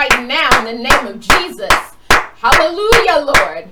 [0.00, 1.74] right now in the name of Jesus.
[2.08, 3.68] Hallelujah, Lord.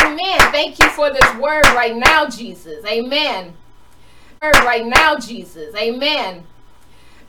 [0.00, 0.38] Amen.
[0.38, 2.82] Thank you for this word right now, Jesus.
[2.86, 3.52] Amen.
[4.42, 5.74] Word right now, Jesus.
[5.76, 6.44] Amen.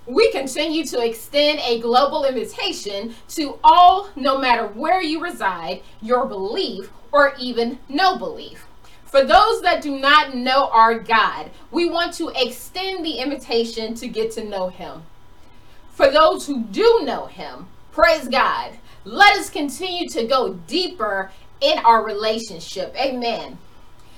[0.07, 6.25] We continue to extend a global invitation to all, no matter where you reside, your
[6.25, 8.66] belief, or even no belief.
[9.03, 14.07] For those that do not know our God, we want to extend the invitation to
[14.07, 15.03] get to know Him.
[15.91, 18.71] For those who do know Him, praise God.
[19.05, 22.93] Let us continue to go deeper in our relationship.
[22.97, 23.57] Amen.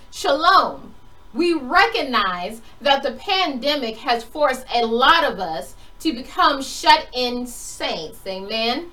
[0.09, 0.95] Shalom.
[1.31, 7.45] We recognize that the pandemic has forced a lot of us to become shut in
[7.45, 8.17] saints.
[8.25, 8.89] Amen.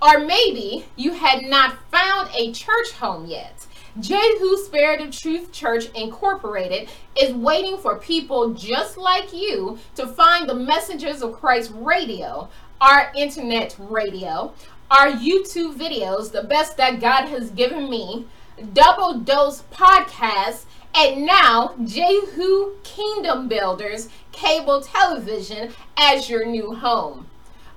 [0.00, 3.61] Or maybe you had not found a church home yet.
[4.00, 6.88] Jehu Spirit of Truth Church Incorporated
[7.20, 12.48] is waiting for people just like you to find the Messengers of Christ radio,
[12.80, 14.54] our internet radio,
[14.90, 18.24] our YouTube videos, the best that God has given me,
[18.72, 20.64] Double Dose Podcasts,
[20.94, 27.26] and now Jehu Kingdom Builders cable television as your new home.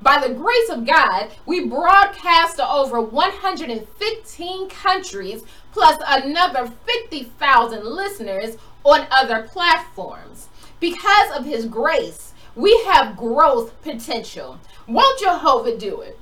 [0.02, 5.44] By the grace of God, we broadcast to over 115 countries
[5.76, 8.56] plus another 50,000 listeners
[8.86, 10.48] on other platforms.
[10.80, 14.58] Because of his grace, we have growth potential.
[14.88, 16.18] Won't Jehovah do it?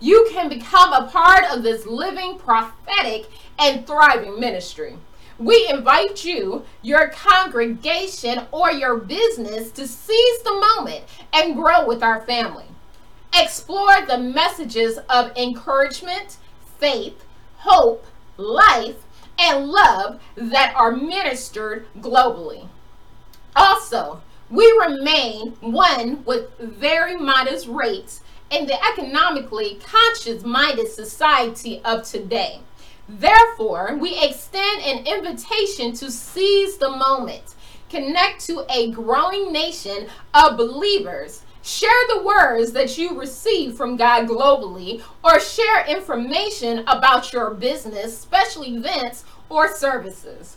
[0.00, 3.26] You can become a part of this living, prophetic,
[3.60, 4.96] and thriving ministry.
[5.38, 12.02] We invite you, your congregation, or your business to seize the moment and grow with
[12.02, 12.66] our family.
[13.32, 16.38] Explore the messages of encouragement,
[16.80, 17.24] faith,
[17.58, 18.04] hope,
[18.36, 18.96] life,
[19.38, 22.68] and love that are ministered globally.
[23.54, 32.04] Also, we remain one with very modest rates in the economically conscious minded society of
[32.04, 32.60] today.
[33.08, 37.54] Therefore, we extend an invitation to seize the moment,
[37.88, 44.28] connect to a growing nation of believers, share the words that you receive from God
[44.28, 50.56] globally, or share information about your business, special events, or services.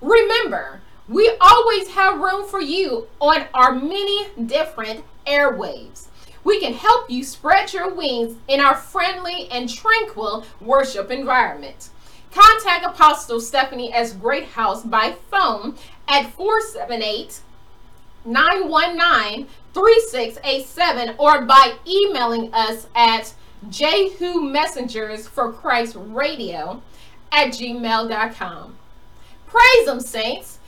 [0.00, 6.06] Remember, we always have room for you on our many different airwaves.
[6.44, 11.88] We can help you spread your wings in our friendly and tranquil worship environment.
[12.30, 14.12] Contact Apostle Stephanie S.
[14.12, 15.76] Greathouse by phone
[16.06, 17.40] at 478
[18.26, 23.34] 919 3687 or by emailing us at
[23.68, 26.80] Jehu Messengers for Christ Radio
[27.32, 28.76] at gmail.com.
[29.46, 30.58] Praise Him, saints.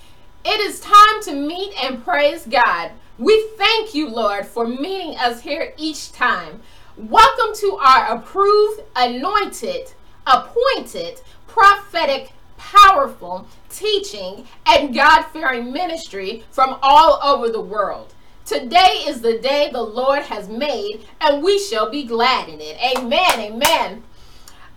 [0.44, 2.90] It is time to meet and praise God.
[3.18, 6.60] We thank you, Lord, for meeting us here each time.
[6.96, 9.92] Welcome to our approved, anointed,
[10.26, 18.14] appointed, prophetic, powerful teaching and God fearing ministry from all over the world.
[18.46, 22.78] Today is the day the Lord has made, and we shall be glad in it.
[22.96, 23.40] Amen.
[23.40, 24.04] Amen.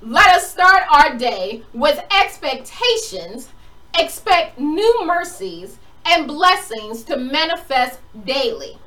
[0.01, 3.50] Let us start our day with expectations.
[3.95, 8.80] Expect new mercies and blessings to manifest daily.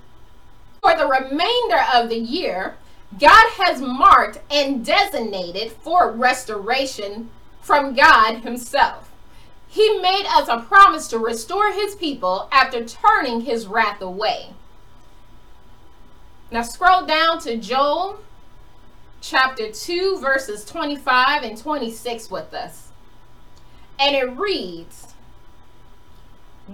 [0.83, 2.75] For the remainder of the year,
[3.21, 7.31] God has marked and designated for restoration
[7.61, 9.13] from God Himself.
[9.69, 14.55] He made us a promise to restore His people after turning His wrath away.
[16.53, 18.21] Now, scroll down to Joel
[19.23, 22.89] chapter 2, verses 25 and 26 with us.
[23.99, 25.15] And it reads,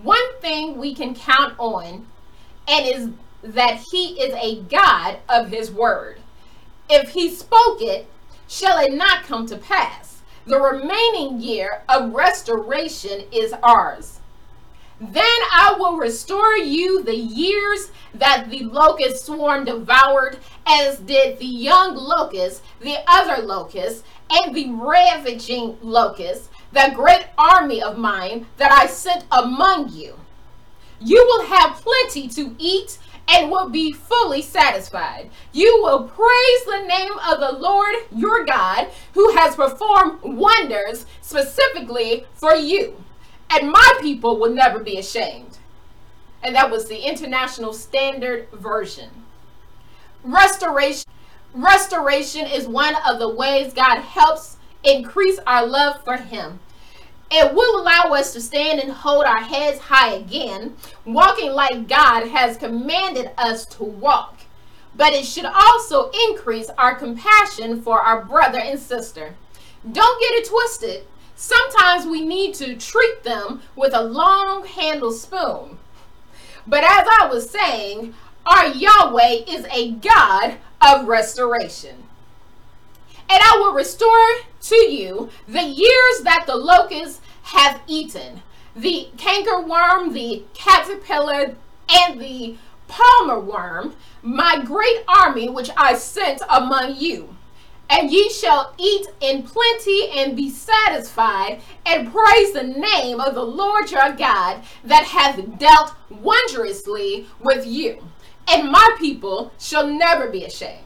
[0.02, 2.06] one thing we can count on
[2.66, 3.10] and is
[3.54, 6.18] that he is a God of his word.
[6.90, 8.08] If he spoke it,
[8.48, 10.22] shall it not come to pass?
[10.44, 14.17] The remaining year of restoration is ours.
[15.00, 15.22] Then
[15.52, 21.94] I will restore you the years that the locust swarm devoured, as did the young
[21.94, 28.86] locust, the other locust, and the ravaging locust, that great army of mine that I
[28.86, 30.14] sent among you.
[31.00, 32.98] You will have plenty to eat
[33.28, 35.30] and will be fully satisfied.
[35.52, 42.26] You will praise the name of the Lord your God, who has performed wonders specifically
[42.34, 42.96] for you.
[43.50, 45.58] And my people will never be ashamed.
[46.42, 49.10] And that was the International Standard Version.
[50.22, 51.04] Restoration.
[51.54, 56.60] Restoration is one of the ways God helps increase our love for Him.
[57.30, 62.28] It will allow us to stand and hold our heads high again, walking like God
[62.28, 64.34] has commanded us to walk.
[64.94, 69.34] but it should also increase our compassion for our brother and sister.
[69.90, 71.06] Don't get it twisted.
[71.40, 75.78] Sometimes we need to treat them with a long handled spoon.
[76.66, 78.14] But as I was saying,
[78.44, 81.94] our Yahweh is a God of restoration.
[83.30, 88.42] And I will restore to you the years that the locusts have eaten,
[88.74, 91.54] the cankerworm, the caterpillar,
[91.88, 92.56] and the
[92.88, 97.36] palmer worm, my great army which I sent among you.
[97.90, 103.44] And ye shall eat in plenty and be satisfied, and praise the name of the
[103.44, 108.04] Lord your God that hath dealt wondrously with you.
[108.46, 110.84] And my people shall never be ashamed.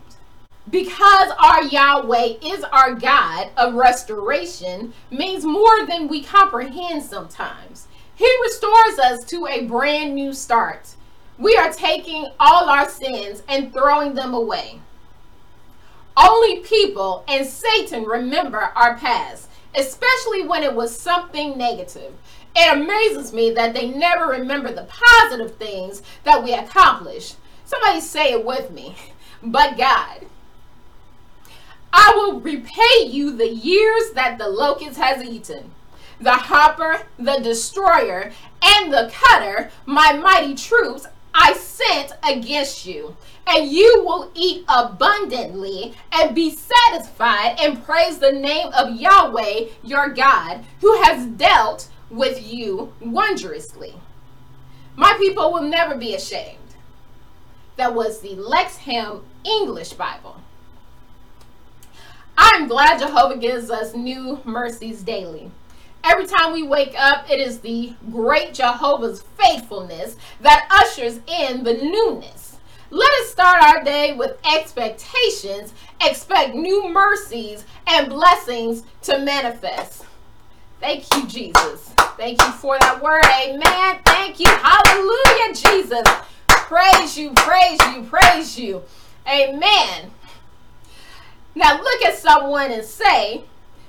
[0.71, 7.89] Because our Yahweh is our God of restoration, means more than we comprehend sometimes.
[8.15, 10.95] He restores us to a brand new start.
[11.37, 14.81] We are taking all our sins and throwing them away.
[16.17, 22.12] Only people and Satan remember our past, especially when it was something negative.
[22.55, 27.37] It amazes me that they never remember the positive things that we accomplished.
[27.64, 28.94] Somebody say it with me.
[29.43, 30.26] But God.
[31.93, 35.73] I will repay you the years that the locust has eaten.
[36.20, 38.32] The hopper, the destroyer,
[38.62, 43.17] and the cutter, my mighty troops, I sent against you.
[43.47, 50.09] And you will eat abundantly and be satisfied and praise the name of Yahweh your
[50.11, 53.94] God, who has dealt with you wondrously.
[54.97, 56.59] My people will never be ashamed.
[57.77, 60.37] That was the Lexham English Bible.
[62.37, 65.50] I'm glad Jehovah gives us new mercies daily.
[66.05, 71.75] Every time we wake up, it is the great Jehovah's faithfulness that ushers in the
[71.75, 72.42] newness.
[72.93, 75.73] Let us start our day with expectations,
[76.03, 80.05] expect new mercies and blessings to manifest.
[80.79, 81.89] Thank you, Jesus.
[82.19, 83.25] Thank you for that word.
[83.25, 83.99] Amen.
[84.05, 84.47] Thank you.
[84.47, 86.06] Hallelujah, Jesus.
[86.49, 88.83] Praise you, praise you, praise you.
[89.27, 90.11] Amen.
[91.55, 93.44] Now look at someone and say,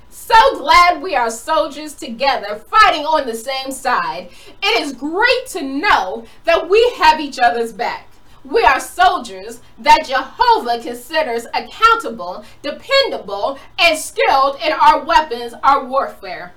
[0.08, 4.30] so glad we are soldiers together, fighting on the same side.
[4.62, 8.08] It is great to know that we have each other's back.
[8.44, 16.52] We are soldiers that Jehovah considers accountable, dependable, and skilled in our weapons, our warfare.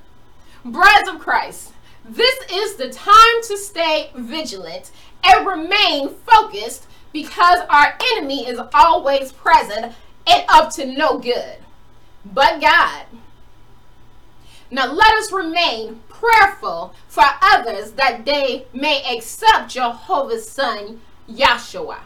[0.66, 1.72] Brothers of Christ,
[2.04, 4.92] this is the time to stay vigilant
[5.24, 9.94] and remain focused because our enemy is always present
[10.28, 11.58] and up to no good.
[12.26, 13.06] But God,
[14.70, 22.00] now let us remain prayerful for others that they may accept Jehovah's Son, Yahshua,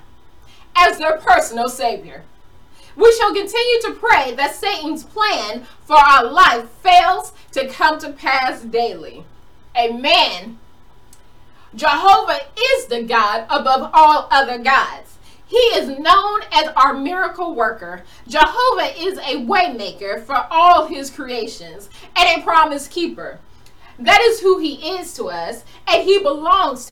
[0.76, 2.24] as their personal Savior.
[2.96, 8.12] We shall continue to pray that Satan's plan for our life fails to come to
[8.12, 9.24] pass daily.
[9.78, 10.60] Amen.
[11.74, 15.18] Jehovah is the God above all other gods.
[15.48, 18.04] He is known as our miracle worker.
[18.28, 23.40] Jehovah is a waymaker for all his creations and a promise keeper.
[24.00, 26.92] That is who he is to us, and he belongs.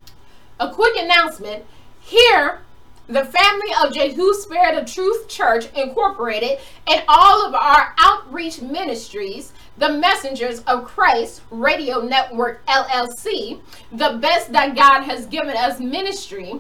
[0.60, 1.64] A quick announcement
[2.10, 2.62] here
[3.08, 9.52] the family of Jehu Spirit of Truth Church Incorporated and all of our outreach ministries,
[9.80, 13.60] the Messengers of Christ Radio Network LLC,
[13.92, 16.54] the best that God has given us ministry,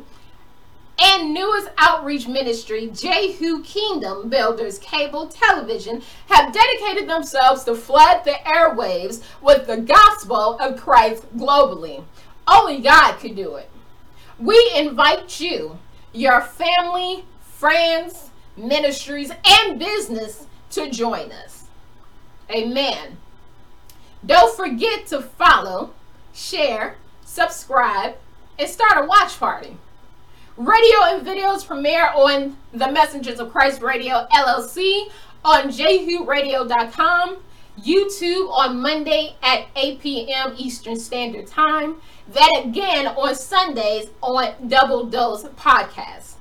[1.01, 8.35] and newest outreach ministry, Jehu Kingdom Builders Cable Television, have dedicated themselves to flood the
[8.45, 12.03] airwaves with the gospel of Christ globally.
[12.47, 13.69] Only God could do it.
[14.39, 15.77] We invite you,
[16.13, 21.65] your family, friends, ministries, and business to join us.
[22.49, 23.17] Amen.
[24.25, 25.93] Don't forget to follow,
[26.33, 28.15] share, subscribe,
[28.57, 29.77] and start a watch party.
[30.57, 35.09] Radio and videos premiere on the Messengers of Christ Radio LLC
[35.45, 37.37] on jehuradio.com,
[37.83, 40.53] YouTube on Monday at 8 p.m.
[40.57, 46.33] Eastern Standard Time, That again on Sundays on Double Dose Podcast.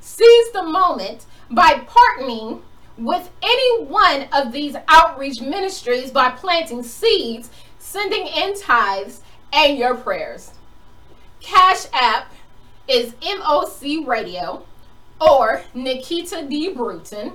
[0.00, 2.62] Seize the moment by partnering
[2.98, 9.20] with any one of these outreach ministries by planting seeds, sending in tithes,
[9.52, 10.52] and your prayers.
[11.40, 12.32] Cash App
[12.88, 14.64] is MOC Radio
[15.20, 16.72] or Nikita D.
[16.72, 17.32] Bruton.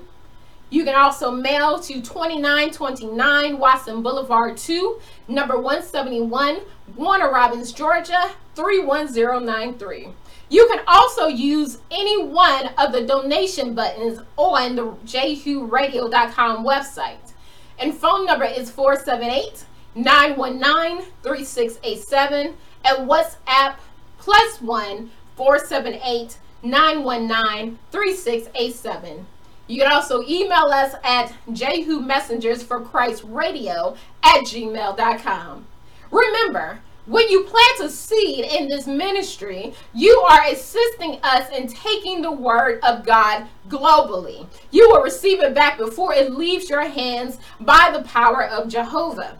[0.71, 6.61] You can also mail to 2929 Watson Boulevard 2, number 171,
[6.95, 10.07] Warner Robins, Georgia 31093.
[10.49, 17.33] You can also use any one of the donation buttons on the jehuradio.com website.
[17.77, 23.75] And phone number is 478 919 3687 and WhatsApp
[24.19, 29.25] plus 1 478 919 3687.
[29.71, 35.65] You can also email us at Jehu Messengers for Christ Radio at gmail.com.
[36.11, 42.21] Remember, when you plant a seed in this ministry, you are assisting us in taking
[42.21, 44.45] the word of God globally.
[44.71, 49.37] You will receive it back before it leaves your hands by the power of Jehovah.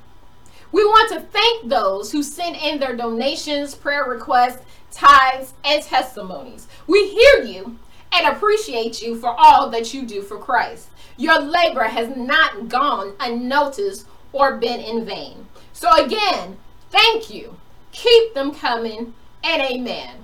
[0.72, 6.70] We want to thank those who send in their donations, prayer requests, tithes, and testimonies.
[6.88, 7.78] We hear you
[8.14, 10.90] and appreciate you for all that you do for Christ.
[11.18, 15.48] Your labor has not gone unnoticed or been in vain.
[15.74, 16.58] So, again,
[16.90, 17.58] thank you.
[17.92, 19.14] Keep them coming,
[19.44, 20.24] and amen.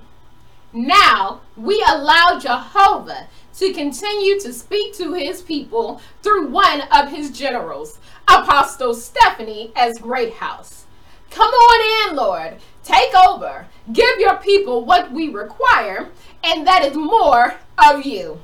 [0.72, 3.28] Now, we allow Jehovah
[3.58, 9.98] to continue to speak to his people through one of his generals, Apostle Stephanie S.
[9.98, 10.84] Greathouse.
[11.30, 12.56] Come on in, Lord.
[12.82, 13.66] Take over.
[13.92, 16.08] Give your people what we require,
[16.44, 17.54] and that is more
[17.90, 18.40] of you.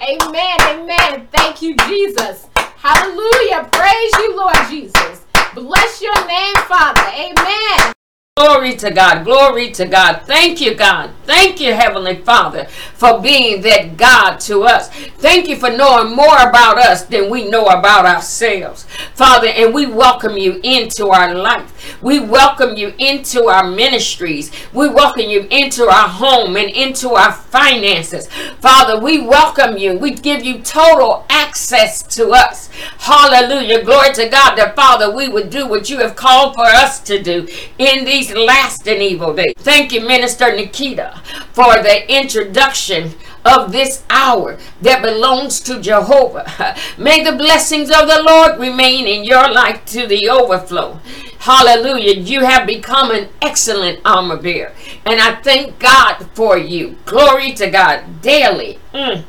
[0.00, 0.56] Amen.
[0.60, 1.28] Amen.
[1.32, 2.46] Thank you, Jesus.
[2.56, 3.68] Hallelujah.
[3.72, 5.24] Praise you, Lord Jesus.
[5.54, 7.02] Bless your name, Father.
[7.14, 7.94] Amen.
[8.36, 9.24] Glory to God.
[9.24, 10.22] Glory to God.
[10.24, 11.12] Thank you, God.
[11.22, 14.88] Thank you, Heavenly Father, for being that God to us.
[15.18, 18.86] Thank you for knowing more about us than we know about ourselves.
[19.14, 22.02] Father, and we welcome you into our life.
[22.02, 24.50] We welcome you into our ministries.
[24.72, 28.26] We welcome you into our home and into our finances.
[28.58, 29.96] Father, we welcome you.
[29.96, 32.68] We give you total access to us.
[32.98, 33.84] Hallelujah.
[33.84, 37.22] Glory to God that, Father, we would do what you have called for us to
[37.22, 37.46] do
[37.78, 39.54] in these these last and evil days.
[39.58, 41.20] Thank you, Minister Nikita,
[41.52, 43.12] for the introduction
[43.44, 46.76] of this hour that belongs to Jehovah.
[46.98, 51.00] May the blessings of the Lord remain in your life to the overflow.
[51.40, 52.14] Hallelujah.
[52.14, 54.72] You have become an excellent armor bearer.
[55.04, 56.96] And I thank God for you.
[57.04, 58.78] Glory to God daily.
[58.94, 59.24] Mm.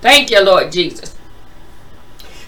[0.00, 1.16] Thank you, Lord Jesus.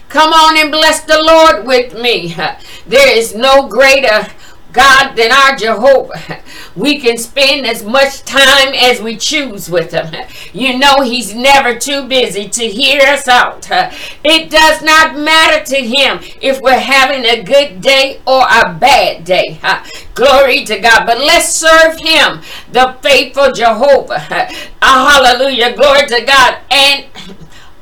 [0.07, 2.35] Come on and bless the Lord with me.
[2.85, 4.27] There is no greater
[4.73, 6.39] God than our Jehovah.
[6.75, 10.13] We can spend as much time as we choose with him.
[10.51, 13.69] You know he's never too busy to hear us out.
[14.23, 19.23] It does not matter to him if we're having a good day or a bad
[19.23, 19.59] day.
[20.15, 21.05] Glory to God.
[21.05, 24.19] But let's serve him, the faithful Jehovah.
[24.81, 25.75] Hallelujah.
[25.75, 26.57] Glory to God.
[26.71, 27.05] And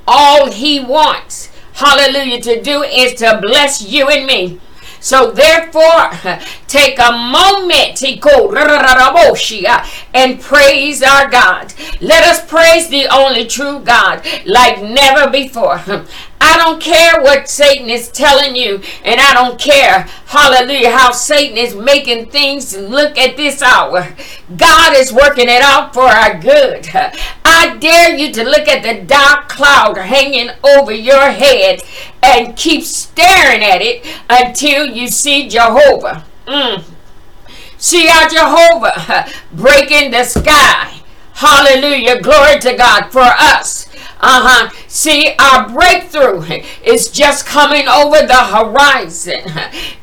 [0.08, 4.60] all he wants, hallelujah, to do is to bless you and me.
[5.02, 6.12] So therefore,
[6.68, 8.02] take a moment
[10.14, 11.74] and praise our God.
[12.00, 15.82] Let us praise the only true God like never before.
[16.52, 21.56] I don't care what Satan is telling you, and I don't care, hallelujah, how Satan
[21.56, 24.14] is making things look at this hour.
[24.58, 26.90] God is working it out for our good.
[27.46, 31.80] I dare you to look at the dark cloud hanging over your head
[32.22, 36.26] and keep staring at it until you see Jehovah.
[36.48, 36.84] Mm.
[37.78, 41.02] See our Jehovah breaking the sky.
[41.34, 42.22] Hallelujah.
[42.22, 43.88] Glory to God for us.
[44.20, 44.70] Uh huh.
[44.88, 46.42] See, our breakthrough
[46.84, 49.44] is just coming over the horizon.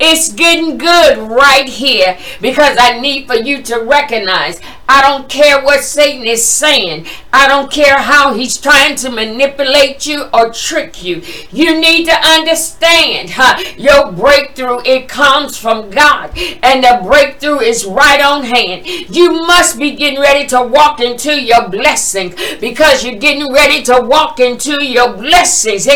[0.01, 5.63] It's getting good right here because I need for you to recognize I don't care
[5.63, 7.07] what Satan is saying.
[7.31, 11.23] I don't care how he's trying to manipulate you or trick you.
[11.53, 13.63] You need to understand huh?
[13.77, 16.31] your breakthrough, it comes from God.
[16.63, 18.87] And the breakthrough is right on hand.
[18.87, 24.01] You must be getting ready to walk into your blessing because you're getting ready to
[24.03, 25.87] walk into your blessings.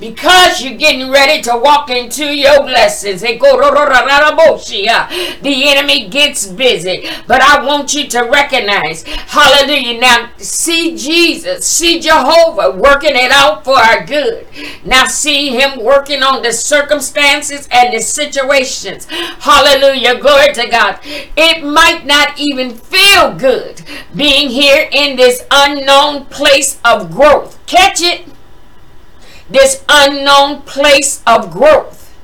[0.00, 3.20] Because you're getting ready to walk into your blessings.
[3.20, 3.38] The
[5.66, 7.08] enemy gets busy.
[7.28, 10.00] But I want you to recognize, hallelujah.
[10.00, 14.48] Now, see Jesus, see Jehovah working it out for our good.
[14.84, 19.06] Now, see Him working on the circumstances and the situations.
[19.38, 20.18] Hallelujah.
[20.18, 20.98] Glory to God.
[21.04, 23.82] It might not even feel good
[24.16, 27.64] being here in this unknown place of growth.
[27.66, 28.26] Catch it?
[29.48, 32.14] This unknown place of growth.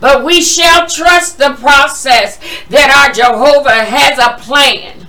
[0.00, 2.38] But we shall trust the process
[2.68, 5.06] that our Jehovah has a plan.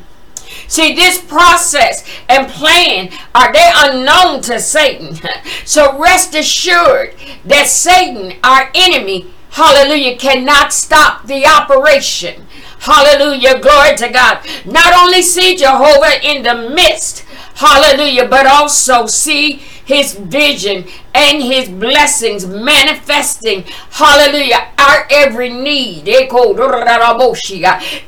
[0.67, 5.17] See, this process and plan are they unknown to Satan.
[5.65, 7.13] So rest assured
[7.43, 12.47] that Satan, our enemy, hallelujah, cannot stop the operation.
[12.79, 13.59] Hallelujah.
[13.59, 14.45] Glory to God.
[14.65, 21.69] Not only see Jehovah in the midst, hallelujah, but also see his vision and his
[21.69, 26.05] blessings manifesting, hallelujah, our every need.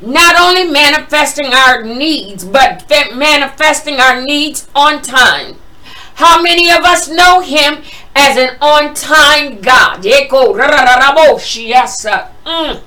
[0.01, 5.55] Not only manifesting our needs, but manifesting our needs on time.
[6.15, 7.81] How many of us know him
[8.13, 10.03] as an on time God?
[12.45, 12.81] Mm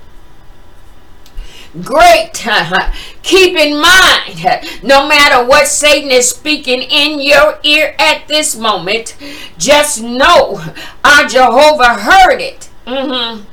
[1.81, 2.31] great.
[3.23, 9.15] Keep in mind, no matter what Satan is speaking in your ear at this moment,
[9.57, 10.61] just know
[11.03, 12.69] our Jehovah heard it.
[12.85, 13.43] Mm-hmm.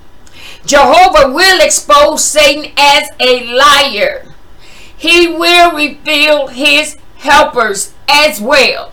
[0.67, 4.27] Jehovah will expose Satan as a liar.
[4.97, 8.93] He will reveal his helpers as well.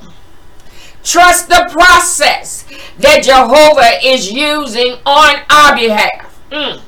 [1.04, 2.66] Trust the process
[3.00, 6.40] that Jehovah is using on our behalf.
[6.52, 6.82] Mm.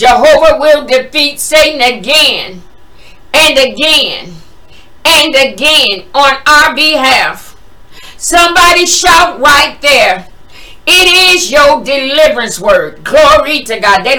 [0.00, 2.62] Jehovah will defeat Satan again
[3.34, 4.32] and again
[5.04, 7.54] and again on our behalf.
[8.16, 10.26] Somebody shout right there.
[10.92, 13.04] It is your deliverance word.
[13.04, 14.02] Glory to God.
[14.02, 14.18] Therefore,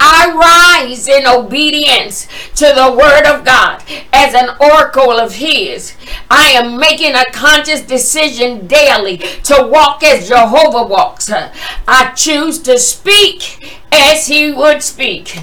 [0.00, 5.94] I rise in obedience to the word of God as an oracle of His.
[6.30, 11.30] I am making a conscious decision daily to walk as Jehovah walks.
[11.30, 15.36] I choose to speak as he would speak.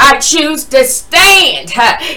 [0.00, 1.72] I choose to stand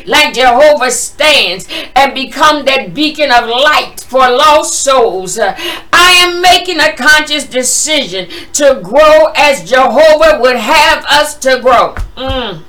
[0.05, 5.37] like Jehovah stands and become that beacon of light for lost souls.
[5.39, 5.53] I
[5.93, 11.95] am making a conscious decision to grow as Jehovah would have us to grow.
[12.17, 12.63] Mm.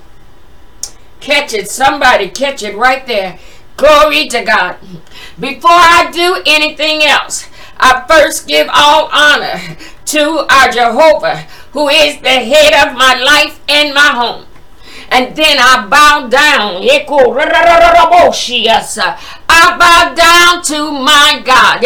[1.21, 1.71] Catch it.
[1.71, 3.39] Somebody catch it right there.
[3.77, 4.77] Glory to God.
[5.39, 7.49] Before I do anything else,
[7.79, 9.61] I first give all honor
[10.07, 14.47] to our Jehovah, who is the head of my life and my home.
[15.11, 16.81] And then I bow down.
[19.49, 21.83] I bow down to my God.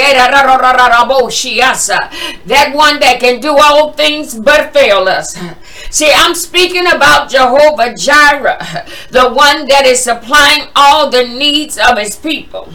[2.46, 5.36] That one that can do all things but fail us.
[5.90, 11.98] See, I'm speaking about Jehovah Jireh, the one that is supplying all the needs of
[11.98, 12.72] his people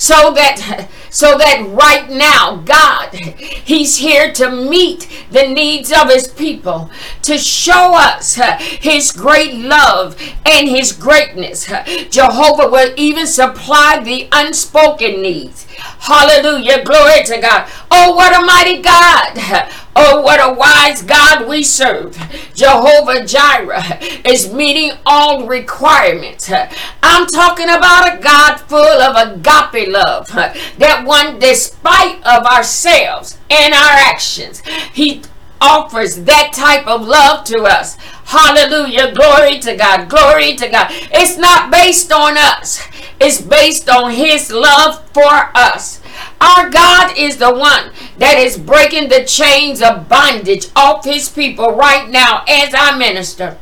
[0.00, 6.28] so that so that right now God he's here to meet the needs of his
[6.28, 6.90] people
[7.22, 11.66] to show us uh, his great love and his greatness.
[12.10, 15.66] Jehovah will even supply the unspoken needs
[16.00, 21.62] hallelujah glory to God oh what a mighty God Oh, what a wise God we
[21.62, 22.16] serve.
[22.54, 26.50] Jehovah Jireh is meeting all requirements.
[27.02, 30.28] I'm talking about a God full of agape love.
[30.28, 34.62] That one, despite of ourselves and our actions,
[34.92, 35.22] He
[35.60, 37.96] offers that type of love to us.
[38.24, 39.12] Hallelujah.
[39.12, 40.08] Glory to God.
[40.08, 40.88] Glory to God.
[40.90, 42.86] It's not based on us.
[43.20, 46.00] It's based on His love for us.
[46.40, 51.72] Our God is the one that is breaking the chains of bondage off his people
[51.72, 53.58] right now as I minister.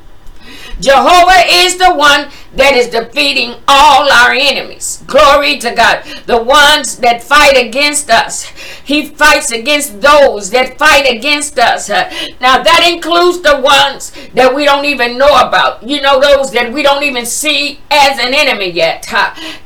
[0.81, 2.29] Jehovah is the one
[2.59, 5.03] that is defeating all our enemies.
[5.07, 6.03] Glory to God.
[6.27, 8.47] The ones that fight against us.
[8.85, 11.89] He fights against those that fight against us.
[11.89, 15.85] Uh, now that includes the ones that we don't even know about.
[15.85, 19.07] You know, those that we don't even see as an enemy yet.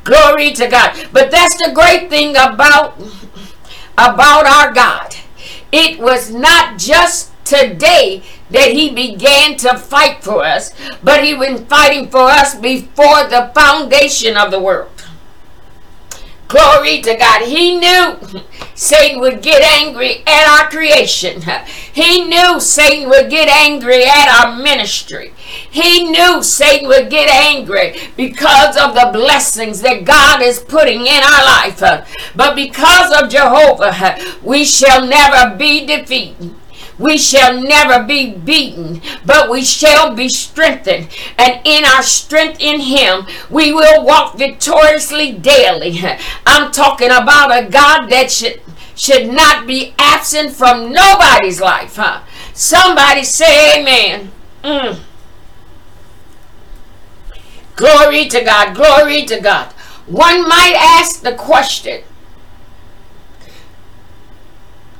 [0.03, 0.93] Glory to God.
[1.11, 3.01] But that's the great thing about,
[3.97, 5.15] about our God.
[5.71, 11.65] It was not just today that he began to fight for us, but he been
[11.65, 14.89] fighting for us before the foundation of the world.
[16.47, 17.47] Glory to God.
[17.47, 18.19] He knew
[18.75, 21.41] Satan would get angry at our creation.
[21.93, 25.33] He knew Satan would get angry at our ministry.
[25.71, 31.23] He knew Satan would get angry because of the blessings that God is putting in
[31.23, 31.79] our life.
[32.35, 36.53] But because of Jehovah, we shall never be defeated.
[36.99, 41.09] We shall never be beaten, but we shall be strengthened.
[41.37, 45.99] And in our strength in Him, we will walk victoriously daily.
[46.45, 48.61] I'm talking about a God that should,
[48.95, 51.95] should not be absent from nobody's life.
[51.95, 52.21] Huh?
[52.53, 54.31] Somebody say amen.
[54.63, 54.99] Mm.
[57.75, 58.75] Glory to God.
[58.75, 59.71] Glory to God.
[60.05, 62.03] One might ask the question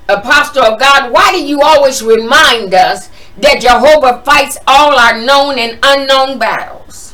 [0.10, 5.58] apostle of God, why do you always remind us that Jehovah fights all our known
[5.58, 7.14] and unknown battles?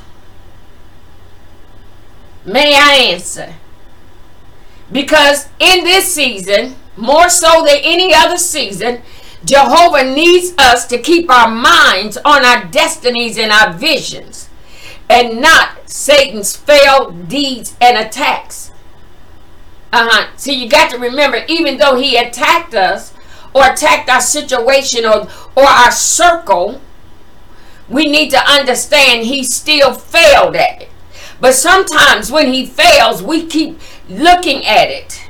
[2.45, 3.55] May I answer?
[4.91, 9.01] Because in this season, more so than any other season,
[9.45, 14.49] Jehovah needs us to keep our minds on our destinies and our visions
[15.09, 18.68] and not Satan's failed deeds and attacks.
[19.91, 20.29] Uh-huh.
[20.37, 23.13] So you got to remember, even though he attacked us
[23.53, 26.81] or attacked our situation or, or our circle,
[27.87, 30.89] we need to understand he still failed at it.
[31.41, 35.27] But sometimes when he fails, we keep looking at it.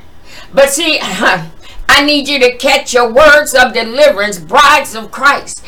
[0.52, 5.64] But see, I need you to catch your words of deliverance, brides of Christ.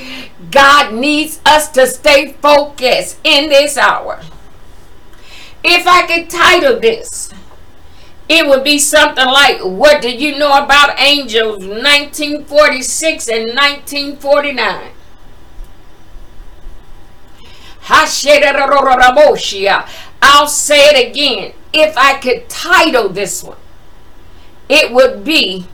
[0.50, 4.20] God needs us to stay focused in this hour.
[5.64, 7.32] If I could title this,
[8.32, 14.92] it would be something like, What do you know about angels 1946 and 1949?
[20.22, 21.52] I'll say it again.
[21.74, 23.58] If I could title this one,
[24.68, 25.66] it would be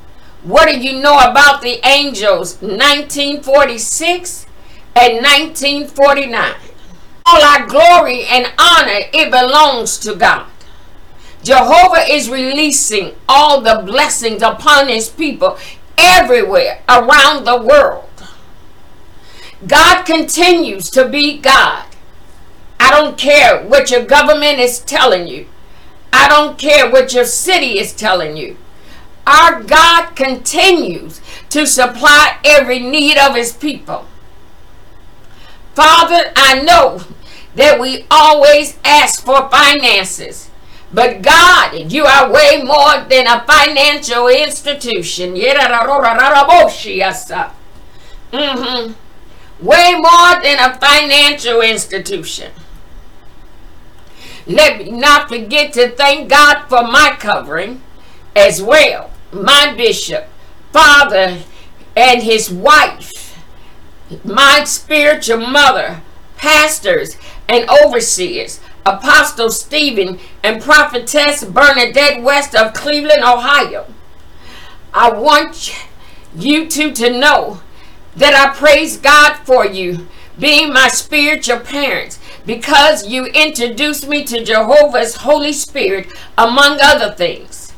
[0.43, 4.47] What do you know about the angels 1946
[4.97, 6.55] and 1949?
[7.25, 10.47] All our glory and honor, it belongs to God.
[11.43, 15.57] Jehovah is releasing all the blessings upon his people
[15.97, 18.05] everywhere around the world.
[19.67, 21.85] God continues to be God.
[22.81, 25.47] I don't care what your government is telling you.
[26.13, 28.57] I don't care what your city is telling you.
[29.27, 31.21] Our God continues
[31.51, 34.07] to supply every need of his people.
[35.75, 37.03] Father, I know
[37.55, 40.48] that we always ask for finances.
[40.93, 45.35] But God, you are way more than a financial institution.
[48.33, 48.93] Mm-hmm.
[49.67, 52.53] Way more than a financial institution.
[54.47, 57.83] Let me not forget to thank God for my covering
[58.35, 59.11] as well.
[59.31, 60.27] My bishop,
[60.73, 61.43] father,
[61.95, 63.39] and his wife,
[64.25, 66.01] my spiritual mother,
[66.39, 73.87] pastors, and overseers, Apostle Stephen and Prophetess Bernadette West of Cleveland, Ohio.
[74.95, 75.75] I want
[76.35, 77.61] you two to know
[78.17, 84.45] that I praise God for you being my spiritual parents because you introduced me to
[84.45, 87.73] Jehovah's Holy Spirit, among other things.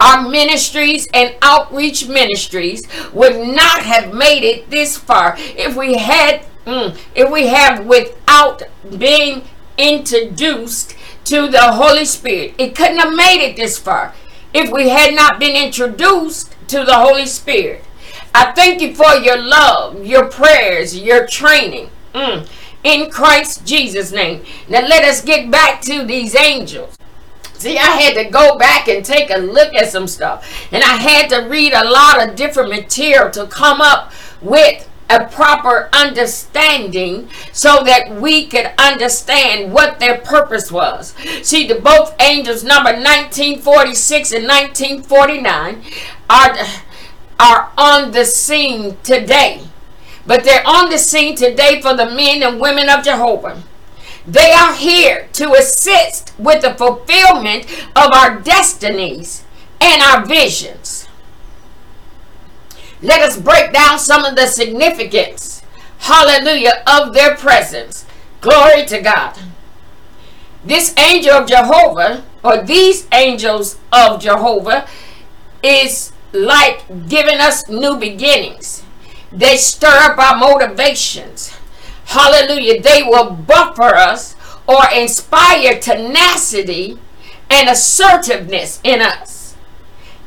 [0.00, 6.44] Our ministries and outreach ministries would not have made it this far if we had,
[6.66, 8.62] mm, if we have without
[8.98, 9.42] being
[9.78, 12.54] introduced to the Holy Spirit.
[12.58, 14.14] It couldn't have made it this far
[14.52, 17.84] if we had not been introduced to the Holy Spirit.
[18.34, 21.90] I thank you for your love, your prayers, your training.
[22.14, 22.48] Mm
[22.84, 24.44] in Christ Jesus' name.
[24.68, 26.96] Now let us get back to these angels.
[27.54, 30.68] See, I had to go back and take a look at some stuff.
[30.70, 35.26] And I had to read a lot of different material to come up with a
[35.26, 41.14] proper understanding so that we could understand what their purpose was.
[41.42, 45.82] See, the both angels number 1946 and 1949
[46.30, 46.56] are,
[47.38, 49.62] are on the scene today.
[50.26, 53.62] But they're on the scene today for the men and women of Jehovah.
[54.26, 59.44] They are here to assist with the fulfillment of our destinies
[59.80, 61.03] and our visions.
[63.04, 65.62] Let us break down some of the significance,
[65.98, 68.06] hallelujah, of their presence.
[68.40, 69.38] Glory to God.
[70.64, 74.88] This angel of Jehovah, or these angels of Jehovah,
[75.62, 78.82] is like giving us new beginnings.
[79.30, 81.54] They stir up our motivations.
[82.06, 82.80] Hallelujah.
[82.80, 84.34] They will buffer us
[84.66, 86.98] or inspire tenacity
[87.50, 89.43] and assertiveness in us.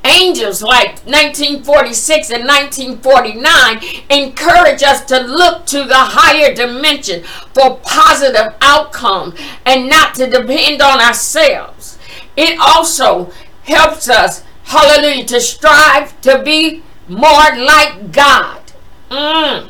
[0.08, 8.56] Angels like 1946 and 1949 encourage us to look to the higher dimension for positive
[8.62, 12.00] outcome and not to depend on ourselves.
[12.38, 13.32] It also
[13.63, 18.62] helps us, hallelujah, to strive to be more like God.
[19.10, 19.70] Mm.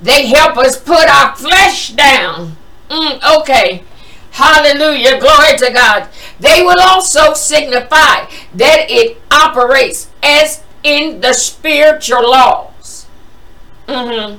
[0.00, 2.56] They help us put our flesh down.
[2.88, 3.82] Mm, okay.
[4.30, 5.20] Hallelujah.
[5.20, 6.08] Glory to God.
[6.38, 13.06] They will also signify that it operates as in the spiritual laws.
[13.86, 14.38] Mm-hmm.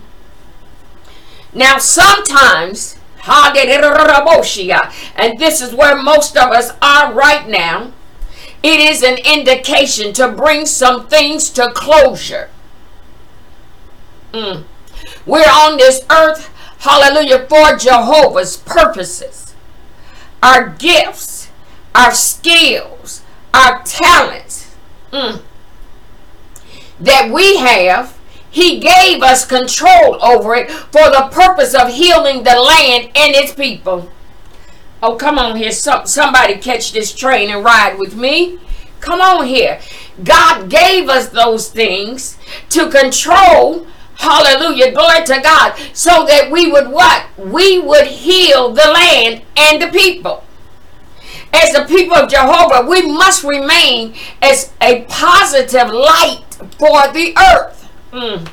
[1.53, 7.91] Now, sometimes, and this is where most of us are right now,
[8.63, 12.49] it is an indication to bring some things to closure.
[14.33, 14.63] Mm.
[15.25, 16.47] We're on this earth,
[16.79, 19.50] hallelujah, for Jehovah's purposes.
[20.43, 21.49] Our gifts,
[21.93, 23.21] our skills,
[23.53, 24.75] our talents
[25.11, 25.41] mm,
[26.99, 28.17] that we have
[28.49, 33.53] He gave us control over it for the purpose of healing the land and its
[33.53, 34.11] people.
[35.03, 35.71] Oh, come on here.
[35.71, 38.59] Some, somebody catch this train and ride with me.
[38.99, 39.79] Come on here.
[40.23, 42.37] God gave us those things
[42.69, 43.87] to control.
[44.21, 44.91] Hallelujah.
[44.91, 45.75] Glory to God.
[45.93, 47.25] So that we would what?
[47.39, 50.43] We would heal the land and the people.
[51.51, 56.43] As the people of Jehovah, we must remain as a positive light
[56.77, 57.89] for the earth.
[58.13, 58.47] Mm.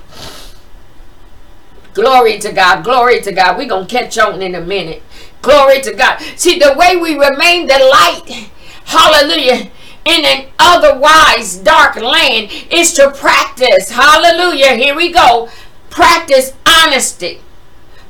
[1.92, 2.82] Glory to God.
[2.82, 3.58] Glory to God.
[3.58, 5.02] We're going to catch on in a minute.
[5.42, 6.18] Glory to God.
[6.36, 8.50] See, the way we remain the light,
[8.86, 9.70] hallelujah,
[10.08, 15.50] in an otherwise dark land is to practice, hallelujah, here we go,
[15.90, 17.40] practice honesty,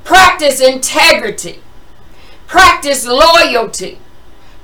[0.04, 1.60] practice integrity,
[2.46, 3.98] practice loyalty,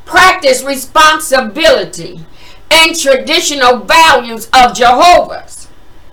[0.05, 2.25] practice responsibility,
[2.71, 5.69] and traditional values of Jehovah's.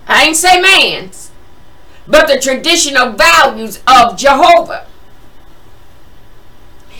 [0.08, 1.30] I ain't say man's,
[2.08, 4.86] but the traditional values of Jehovah.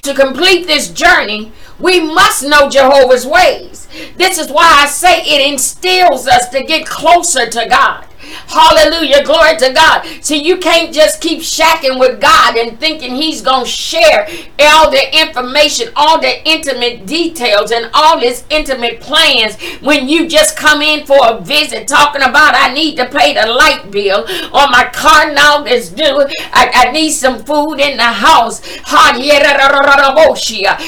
[0.02, 3.88] To complete this journey, we must know Jehovah's ways.
[4.16, 8.06] This is why I say it instills us to get closer to God.
[8.46, 9.24] Hallelujah.
[9.24, 10.04] Glory to God.
[10.20, 14.28] See, you can't just keep shacking with God and thinking He's going to share
[14.60, 20.56] all the information, all the intimate details, and all His intimate plans when you just
[20.56, 24.20] come in for a visit talking about, I need to pay the light bill
[24.52, 26.24] or my car now is due.
[26.52, 28.60] I, I need some food in the house.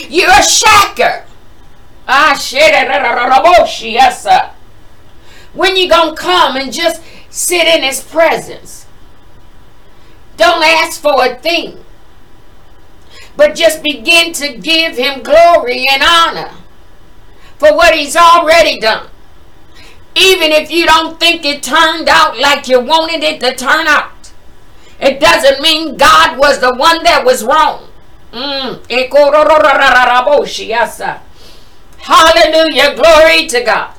[0.08, 1.24] You're a shacker.
[2.06, 4.50] Ah, sir.
[5.54, 7.00] When you gonna come and just
[7.34, 8.86] Sit in his presence.
[10.36, 11.84] Don't ask for a thing,
[13.36, 16.52] but just begin to give him glory and honor
[17.58, 19.08] for what he's already done.
[20.14, 24.30] Even if you don't think it turned out like you wanted it to turn out,
[25.00, 27.88] it doesn't mean God was the one that was wrong.
[28.32, 28.88] Mm.
[31.98, 32.94] Hallelujah.
[32.94, 33.96] Glory to God.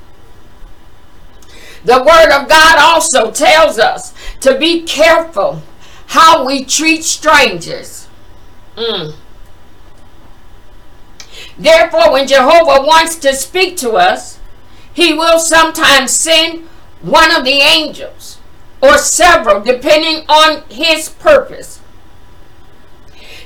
[1.86, 5.62] The Word of God also tells us to be careful
[6.08, 8.08] how we treat strangers.
[8.76, 9.14] Mm.
[11.58, 14.40] Therefore, when Jehovah wants to speak to us,
[14.94, 16.66] he will sometimes send
[17.02, 18.40] one of the angels
[18.82, 21.82] or several, depending on his purpose.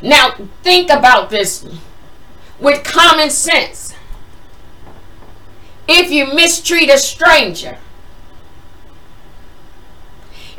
[0.01, 0.31] Now,
[0.63, 1.67] think about this
[2.59, 3.93] with common sense.
[5.87, 7.77] If you mistreat a stranger,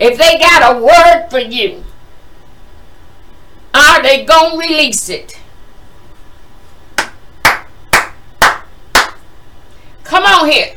[0.00, 1.84] if they got a word for you,
[3.74, 5.38] are they going to release it?
[10.02, 10.74] Come on here.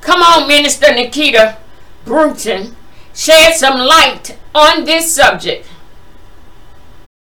[0.00, 1.58] Come on, Minister Nikita
[2.04, 2.76] Bruton.
[3.12, 5.66] Shed some light on this subject.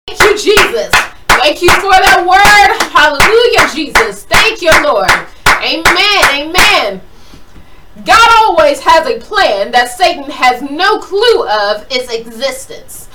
[0.08, 0.91] Thank you, Jesus.
[1.28, 2.89] Thank you for that word.
[2.91, 4.23] Hallelujah, Jesus.
[4.23, 5.10] Thank you, Lord.
[5.62, 6.49] Amen.
[6.49, 7.02] Amen.
[8.05, 13.09] God always has a plan that Satan has no clue of its existence.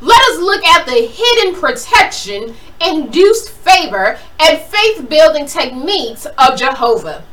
[0.00, 2.54] Let us look at the hidden protection,
[2.86, 7.24] induced favor, and faith building techniques of Jehovah.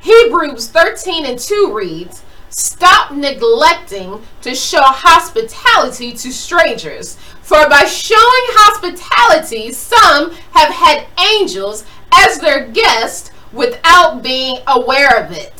[0.00, 8.20] Hebrews 13 and 2 reads, Stop neglecting to show hospitality to strangers, for by showing
[8.20, 15.55] hospitality, some have had angels as their guests without being aware of it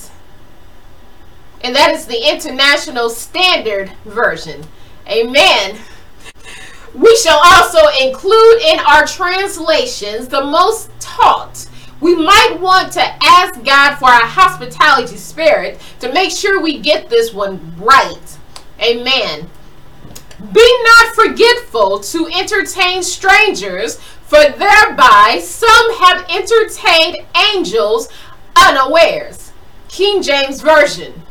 [1.62, 4.62] and that is the International Standard Version.
[5.08, 5.76] Amen.
[6.94, 11.68] We shall also include in our translations the most taught.
[12.00, 17.08] We might want to ask God for our hospitality spirit to make sure we get
[17.08, 18.38] this one right.
[18.80, 19.48] Amen.
[20.52, 27.18] Be not forgetful to entertain strangers, for thereby some have entertained
[27.54, 28.08] angels
[28.56, 29.52] unawares.
[29.88, 31.22] King James Version.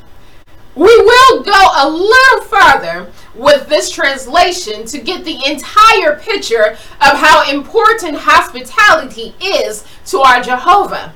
[0.75, 7.17] We will go a little further with this translation to get the entire picture of
[7.17, 11.13] how important hospitality is to our Jehovah.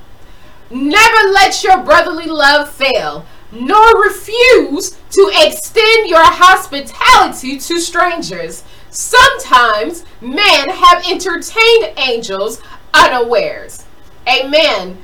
[0.70, 8.64] Never let your brotherly love fail, nor refuse to extend your hospitality to strangers.
[8.90, 12.62] Sometimes men have entertained angels
[12.94, 13.84] unawares.
[14.28, 15.02] Amen.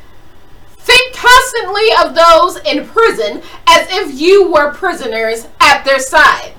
[0.86, 6.52] Think constantly of those in prison as if you were prisoners at their side.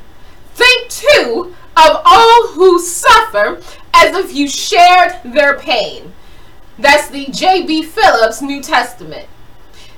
[0.53, 3.61] Think too of all who suffer
[3.93, 6.11] as if you shared their pain.
[6.77, 7.83] That's the J.B.
[7.83, 9.29] Phillips New Testament.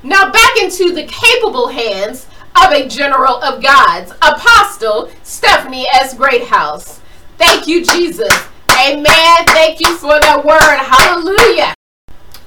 [0.04, 2.28] Now back into the capable hands
[2.64, 6.14] of a general of God's, Apostle Stephanie S.
[6.14, 7.02] Greathouse.
[7.40, 8.32] Thank you, Jesus.
[8.80, 9.46] Amen.
[9.48, 10.62] Thank you for that word.
[10.62, 11.74] Hallelujah.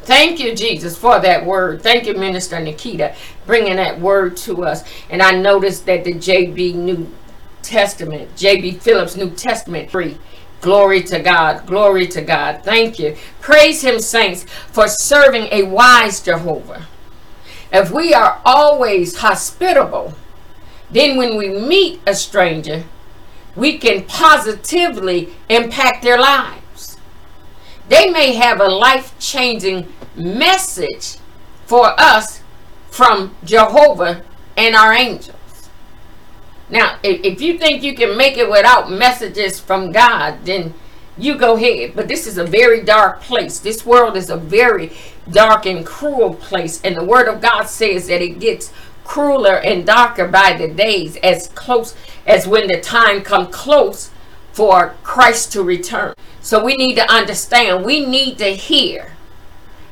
[0.05, 1.83] Thank you, Jesus, for that word.
[1.83, 3.15] Thank you, Minister Nikita,
[3.47, 4.83] bringing that word to us.
[5.11, 7.09] And I noticed that the JB New
[7.63, 10.19] Testament, JB Phillips New Testament, free.
[10.61, 11.67] Glory to God.
[11.67, 12.63] Glory to God.
[12.63, 13.17] Thank you.
[13.41, 16.87] Praise Him, saints, for serving a wise Jehovah.
[17.73, 20.15] If we are always hospitable,
[20.91, 22.85] then when we meet a stranger,
[23.57, 26.62] we can positively impact their lives.
[27.89, 31.17] They may have a life changing message
[31.67, 32.43] for us
[32.91, 34.23] from Jehovah
[34.57, 35.37] and our angels.
[36.69, 40.73] Now, if, you think you can make it without messages from God, then
[41.19, 41.93] you go ahead.
[41.95, 43.59] But this is a very dark place.
[43.59, 44.93] This world is a very
[45.31, 46.81] dark and cruel place.
[46.83, 48.73] And the Word of God says that it gets
[49.05, 51.95] crueler and darker by the days as close
[52.27, 54.11] as when the time come close
[54.53, 56.15] for Christ to return.
[56.43, 59.13] So we need to understand, we need to hear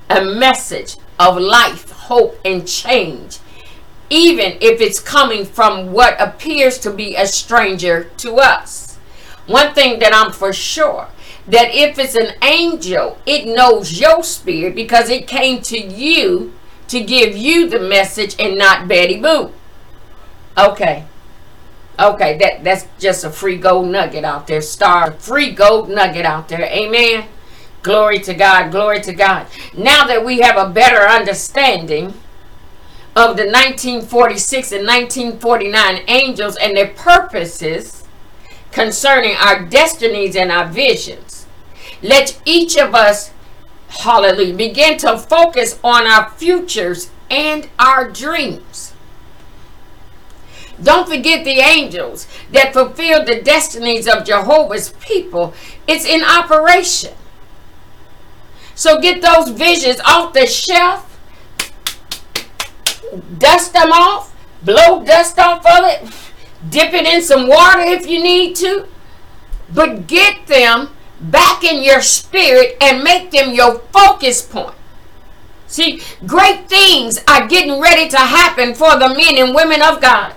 [0.09, 3.39] a message of life, hope, and change
[4.11, 8.97] even if it's coming from what appears to be a stranger to us.
[9.47, 11.09] One thing that I'm for sure
[11.47, 16.53] that if it's an angel, it knows your spirit because it came to you
[16.89, 19.53] to give you the message and not Betty Boo.
[20.59, 21.07] Okay.
[22.01, 24.63] Okay, that, that's just a free gold nugget out there.
[24.63, 26.63] Star free gold nugget out there.
[26.63, 27.29] Amen.
[27.83, 28.71] Glory to God.
[28.71, 29.47] Glory to God.
[29.77, 32.15] Now that we have a better understanding
[33.17, 38.05] of the 1946 and 1949 angels and their purposes
[38.71, 41.47] concerning our destinies and our visions.
[42.03, 43.33] Let each of us,
[43.89, 48.70] hallelujah, begin to focus on our futures and our dreams.
[50.83, 55.55] Don't forget the angels that fulfill the destinies of Jehovah's people.
[55.87, 57.15] It's in operation.
[58.75, 61.11] So get those visions off the shelf
[63.39, 66.09] dust them off, blow dust off of it,
[66.69, 68.87] dip it in some water if you need to,
[69.73, 70.91] but get them
[71.21, 74.75] back in your spirit and make them your focus point.
[75.67, 80.35] See, great things are getting ready to happen for the men and women of God.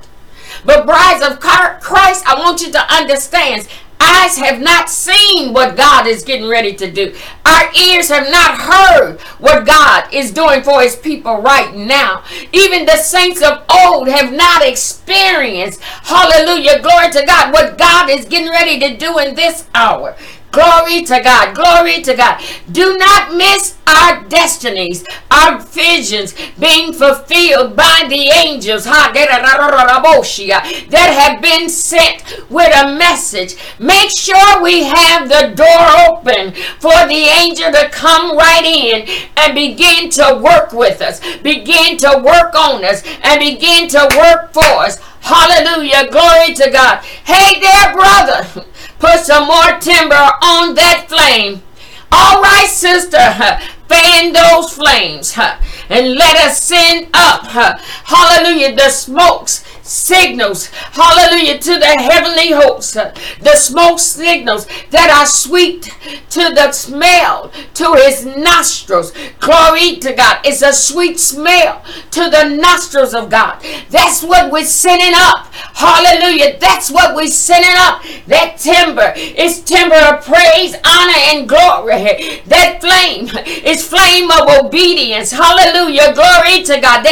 [0.65, 3.67] But brides of Christ, I want you to understand
[3.99, 7.15] eyes have not seen what God is getting ready to do.
[7.45, 12.23] Our ears have not heard what God is doing for his people right now.
[12.51, 18.25] Even the saints of old have not experienced, hallelujah, glory to God, what God is
[18.25, 20.15] getting ready to do in this hour.
[20.53, 21.55] Glory to God.
[21.55, 22.39] Glory to God.
[22.71, 29.15] Do not miss our destinies, our visions being fulfilled by the angels that
[31.19, 33.55] have been sent with a message.
[33.79, 39.55] Make sure we have the door open for the angel to come right in and
[39.55, 44.85] begin to work with us, begin to work on us, and begin to work for
[44.85, 44.99] us.
[45.21, 46.11] Hallelujah.
[46.11, 47.03] Glory to God.
[47.25, 48.65] Hey there, brother.
[49.03, 51.61] Put some more timber on that flame.
[52.09, 53.19] All right, sister,
[53.89, 55.37] fan those flames
[55.89, 57.45] and let us send up,
[58.05, 65.91] hallelujah, the smokes signals, hallelujah, to the heavenly hosts, the smoke signals that are sweet
[66.29, 69.11] to the smell, to his nostrils.
[69.39, 70.39] Glory to God.
[70.45, 73.61] It's a sweet smell to the nostrils of God.
[73.89, 75.47] That's what we're sending up.
[75.73, 76.57] Hallelujah.
[76.59, 78.03] That's what we're sending up.
[78.27, 82.41] That timber is timber of praise, honor, and glory.
[82.47, 83.27] That flame
[83.65, 85.31] is flame of obedience.
[85.31, 86.13] Hallelujah.
[86.13, 87.05] Glory to God.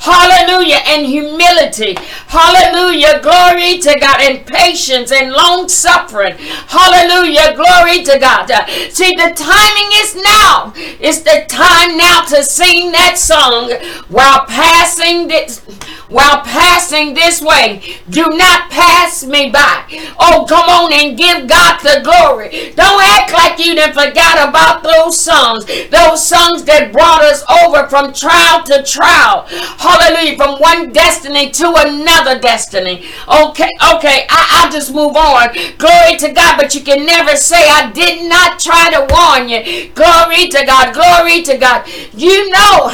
[0.00, 0.37] Hallelujah.
[0.38, 0.80] Hallelujah.
[0.86, 1.96] And humility.
[2.28, 3.20] Hallelujah.
[3.20, 4.20] Glory to God.
[4.20, 6.36] And patience and long suffering.
[6.38, 7.56] Hallelujah.
[7.56, 8.46] Glory to God.
[8.90, 10.72] See, the timing is now.
[11.00, 13.72] It's the time now to sing that song
[14.08, 15.60] while passing this
[16.08, 17.82] while passing this way.
[18.08, 19.84] Do not pass me by.
[20.18, 22.72] Oh, come on and give God the glory.
[22.74, 25.66] Don't act like you didn't forgot about those songs.
[25.90, 29.46] Those songs that brought us over from trial to trial.
[29.78, 30.27] Hallelujah.
[30.36, 33.06] From one destiny to another destiny.
[33.28, 34.26] Okay, okay.
[34.30, 35.54] I, I'll just move on.
[35.78, 36.56] Glory to God.
[36.58, 39.90] But you can never say, I did not try to warn you.
[39.94, 40.94] Glory to God.
[40.94, 41.88] Glory to God.
[42.14, 42.90] You know,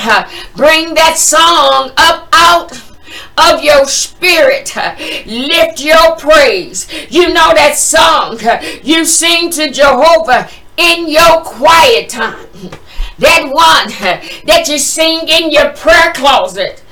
[0.56, 2.72] bring that song up out
[3.38, 4.74] of your spirit.
[5.26, 6.88] Lift your praise.
[7.10, 8.38] You know that song
[8.82, 12.48] you sing to Jehovah in your quiet time.
[13.18, 13.90] That one
[14.46, 16.82] that you sing in your prayer closet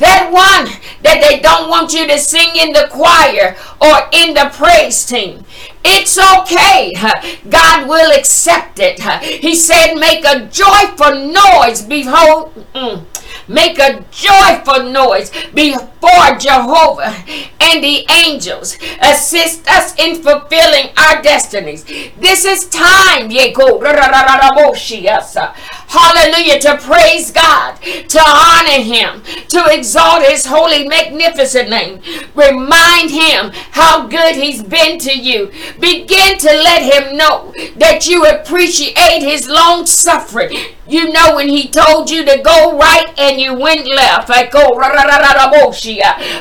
[0.00, 0.66] That one
[1.02, 5.44] that they don't want you to sing in the choir or in the praise team.
[5.84, 6.92] It's okay.
[7.48, 9.00] God will accept it.
[9.22, 11.82] He said, make a joyful noise.
[11.82, 13.04] Behold, mm,
[13.48, 17.14] make a joyful noise before Jehovah
[17.60, 18.76] and the angels.
[19.00, 21.84] Assist us in fulfilling our destinies.
[22.18, 23.30] This is time.
[25.90, 26.60] Hallelujah.
[26.60, 29.89] To praise God, to honor Him, to exalt
[30.22, 32.00] His holy, magnificent name.
[32.34, 35.50] Remind Him how good He's been to you.
[35.78, 40.56] Begin to let Him know that you appreciate His long suffering.
[40.86, 44.30] You know when He told you to go right and you went left.
[44.30, 44.70] I go,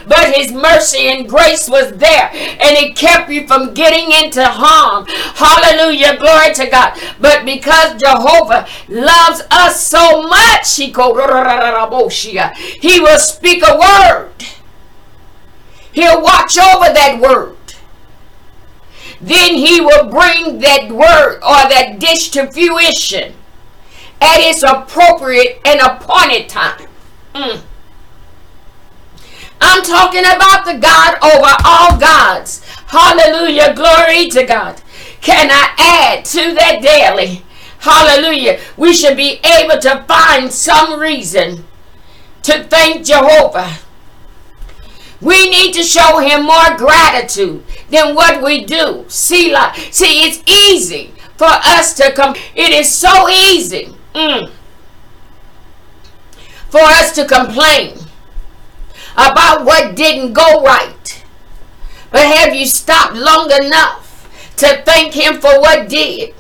[0.08, 5.06] but His mercy and grace was there and it kept you from getting into harm.
[5.08, 6.18] Hallelujah.
[6.18, 7.00] Glory to God.
[7.20, 10.92] But because Jehovah loves us so much, he
[13.00, 14.34] will speak a word.
[15.94, 17.56] He'll watch over that word.
[19.22, 23.34] Then he will bring that word or that dish to fruition
[24.20, 26.88] at its appropriate and appointed time.
[27.34, 27.62] Mm.
[29.62, 32.62] I'm talking about the God over all gods.
[32.88, 33.74] Hallelujah.
[33.74, 34.82] Glory to God.
[35.22, 37.44] Can I add to that daily?
[37.80, 38.60] Hallelujah.
[38.76, 41.66] We should be able to find some reason
[42.44, 43.78] to thank Jehovah.
[45.22, 49.06] We need to show him more gratitude than what we do.
[49.10, 52.36] See, like, see, it's easy for us to come.
[52.56, 54.50] It is so easy mm,
[56.70, 57.98] for us to complain
[59.14, 61.26] about what didn't go right.
[62.12, 66.34] But have you stopped long enough to thank Him for what did?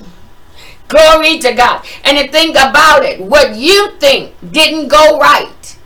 [0.87, 1.85] Glory to God.
[2.03, 5.77] And to think about it, what you think didn't go right.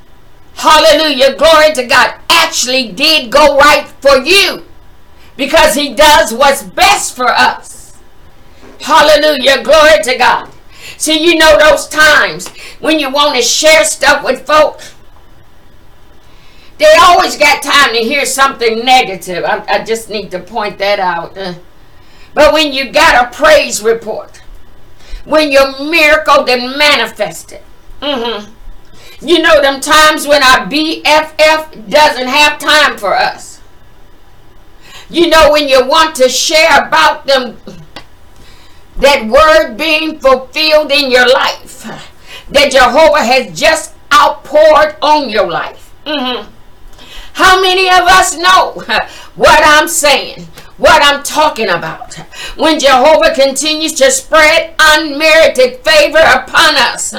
[0.55, 1.35] Hallelujah.
[1.35, 2.15] Glory to God.
[2.29, 4.65] Actually did go right for you.
[5.35, 7.97] Because he does what's best for us.
[8.81, 9.63] Hallelujah.
[9.63, 10.49] Glory to God.
[10.97, 12.47] See, you know those times
[12.79, 14.93] when you want to share stuff with folks
[16.77, 19.43] they always got time to hear something negative.
[19.45, 21.37] I, I just need to point that out.
[21.37, 21.53] Uh,
[22.33, 24.41] but when you got a praise report,
[25.23, 27.61] when your miracle then manifested,
[28.01, 28.51] mm-hmm,
[29.23, 33.61] you know them times when our BFF doesn't have time for us.
[35.09, 37.57] You know when you want to share about them,
[38.97, 41.83] that word being fulfilled in your life,
[42.49, 45.93] that Jehovah has just outpoured on your life.
[46.05, 46.49] Mm-hmm.
[47.33, 48.73] How many of us know
[49.35, 50.47] what I'm saying?
[50.77, 52.13] What I'm talking about.
[52.57, 57.13] When Jehovah continues to spread unmerited favor upon us.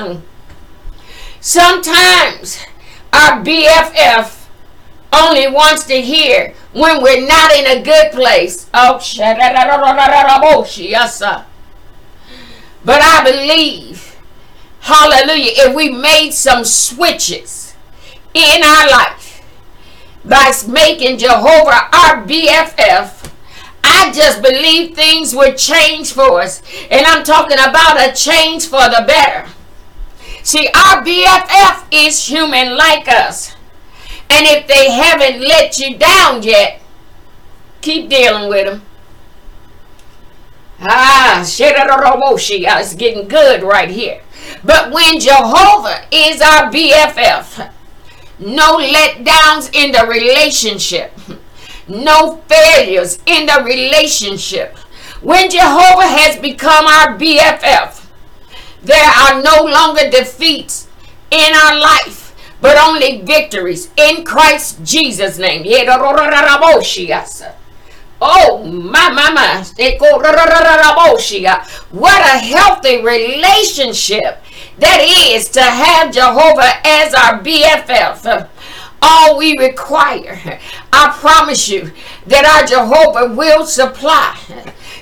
[1.45, 2.65] Sometimes
[3.13, 4.47] our BFF
[5.13, 8.67] only wants to hear when we're not in a good place.
[8.73, 8.99] Oh,
[10.79, 11.45] yes, sir.
[12.83, 14.17] But I believe,
[14.81, 17.75] hallelujah, if we made some switches
[18.33, 19.45] in our life,
[20.25, 23.31] by making Jehovah our BFF.
[23.85, 26.63] I just believe things would change for us.
[26.91, 29.47] And I'm talking about a change for the better.
[30.45, 33.57] See, our BFF is human like us.
[34.29, 36.83] And if they haven't let you down yet,
[37.81, 38.83] keep dealing with them.
[40.81, 44.21] Ah, it's getting good right here.
[44.63, 47.73] But when Jehovah is our BFF,
[48.39, 51.19] no letdowns in the relationship,
[51.89, 54.77] no failures in the relationship.
[55.23, 58.04] When Jehovah has become our BFF,
[58.85, 60.89] there are no longer defeats
[61.31, 65.63] in our life, but only victories in Christ Jesus' name.
[68.21, 69.65] Oh, my, my.
[71.91, 74.43] What a healthy relationship
[74.79, 78.49] that is to have Jehovah as our BFF.
[79.03, 80.59] All we require,
[80.93, 81.93] I promise you,
[82.27, 84.39] that our Jehovah will supply.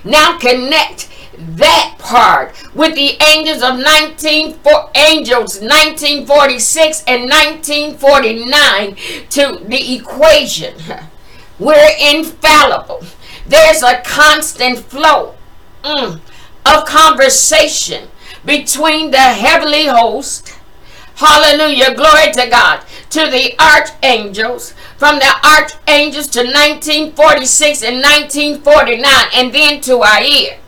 [0.04, 1.08] Now connect
[1.38, 8.96] that part with the angels of 19 for angels 1946 and 1949
[9.30, 10.74] to the equation.
[11.58, 13.04] We're infallible.
[13.46, 15.34] There's a constant flow
[15.82, 16.20] mm,
[16.66, 18.08] of conversation
[18.44, 20.58] between the heavenly host,
[21.14, 29.04] hallelujah, glory to God, to the archangels, from the archangels to 1946 and 1949,
[29.34, 30.58] and then to our ear.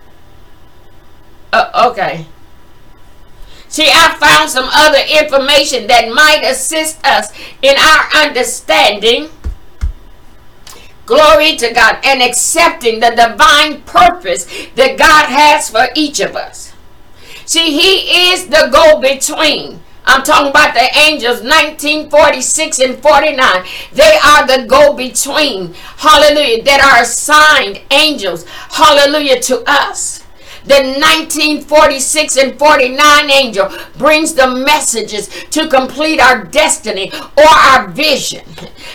[1.55, 2.26] Uh, okay.
[3.68, 7.32] See, I found some other information that might assist us
[7.62, 9.30] in our understanding.
[11.07, 16.72] Glory to God and accepting the divine purpose that God has for each of us.
[17.46, 19.80] See, He is the go between.
[20.07, 23.64] I'm talking about the angels 1946 and 49.
[23.92, 25.74] They are the go between.
[25.98, 26.64] Hallelujah.
[26.64, 28.44] That are assigned angels.
[28.70, 30.23] Hallelujah to us.
[30.64, 38.44] The 1946 and 49 angel brings the messages to complete our destiny or our vision.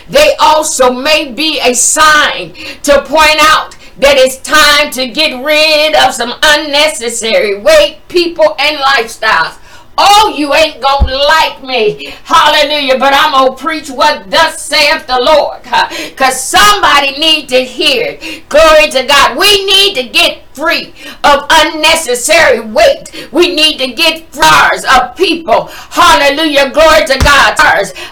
[0.08, 5.94] They also may be a sign to point out that it's time to get rid
[5.94, 9.58] of some unnecessary weight, people, and lifestyles.
[9.98, 12.12] Oh, you ain't gonna like me.
[12.24, 12.98] Hallelujah.
[12.98, 15.62] But I'm gonna preach what thus saith the Lord.
[15.62, 18.48] Because somebody need to hear it.
[18.48, 19.36] Glory to God.
[19.36, 23.28] We need to get free of unnecessary weight.
[23.32, 25.66] We need to get flowers of people.
[25.66, 26.70] Hallelujah.
[26.70, 27.56] Glory to God.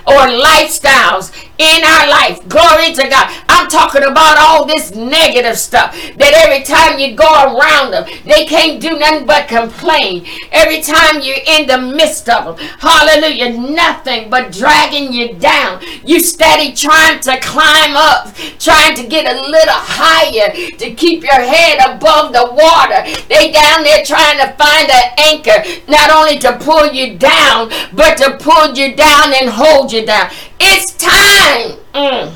[0.07, 2.49] Or lifestyles in our life.
[2.49, 3.35] Glory to God.
[3.49, 8.47] I'm talking about all this negative stuff that every time you go around them, they
[8.47, 10.25] can't do nothing but complain.
[10.53, 15.83] Every time you're in the midst of them, hallelujah, nothing but dragging you down.
[16.05, 21.43] You steady trying to climb up, trying to get a little higher to keep your
[21.43, 23.03] head above the water.
[23.29, 25.59] They down there trying to find an anchor,
[25.91, 30.31] not only to pull you down, but to pull you down and hold you down.
[30.61, 32.35] It's time mm,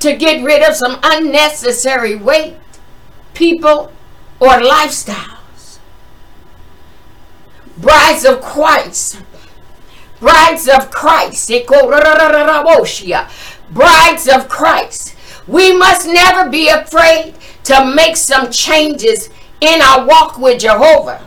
[0.00, 2.56] to get rid of some unnecessary weight,
[3.34, 3.92] people,
[4.40, 5.78] or lifestyles.
[7.78, 9.20] Brides of Christ.
[10.20, 11.50] Brides of Christ.
[13.70, 15.16] Brides of Christ.
[15.46, 19.30] We must never be afraid to make some changes
[19.60, 21.26] in our walk with Jehovah.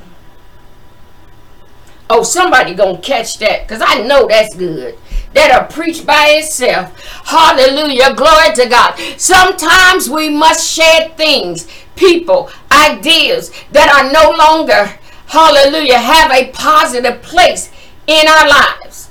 [2.10, 4.98] Oh, somebody gonna catch that because I know that's good.
[5.34, 6.98] That'll preach by itself.
[7.26, 8.16] Hallelujah.
[8.16, 8.98] Glory to God.
[9.18, 14.98] Sometimes we must shed things, people, ideas that are no longer,
[15.28, 17.72] hallelujah, have a positive place
[18.08, 19.10] in our lives.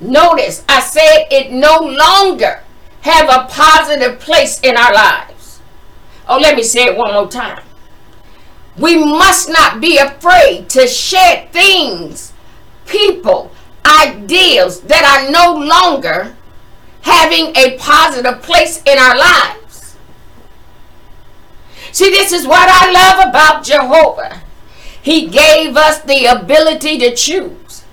[0.00, 2.62] Notice I said it no longer
[3.00, 5.60] have a positive place in our lives.
[6.28, 7.62] Oh, let me say it one more time.
[8.78, 12.32] We must not be afraid to shed things,
[12.86, 13.50] people,
[13.84, 16.36] ideals that are no longer
[17.02, 19.96] having a positive place in our lives.
[21.90, 24.42] See, this is what I love about Jehovah.
[25.02, 27.84] He gave us the ability to choose.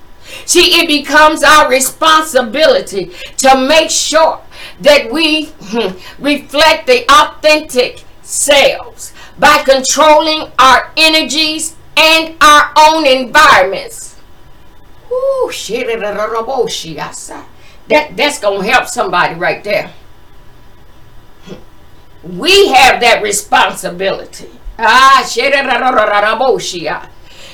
[0.45, 4.41] See, it becomes our responsibility to make sure
[4.81, 5.53] that we
[6.19, 14.19] reflect the authentic selves by controlling our energies and our own environments.
[15.11, 15.49] Ooh,
[17.87, 19.93] that, that's going to help somebody right there.
[22.23, 24.49] We have that responsibility.
[24.79, 25.23] Ah,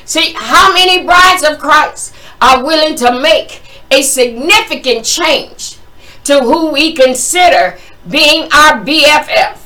[0.05, 3.61] See, how many brides of Christ are willing to make
[3.91, 5.77] a significant change
[6.23, 7.77] to who we consider
[8.09, 9.60] being our BFF?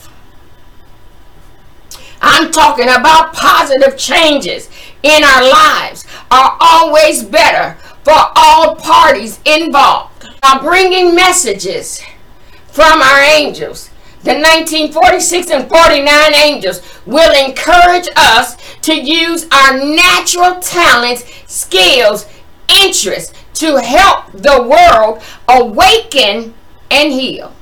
[2.27, 4.67] I'm talking about positive changes
[5.03, 10.25] in our lives are always better for all parties involved.
[10.41, 12.01] I'm bringing messages
[12.71, 13.91] from our angels.
[14.23, 22.25] The 1946 and 49 angels will encourage us to use our natural talents, skills,
[22.67, 26.55] interests to help the world awaken
[26.89, 27.53] and heal.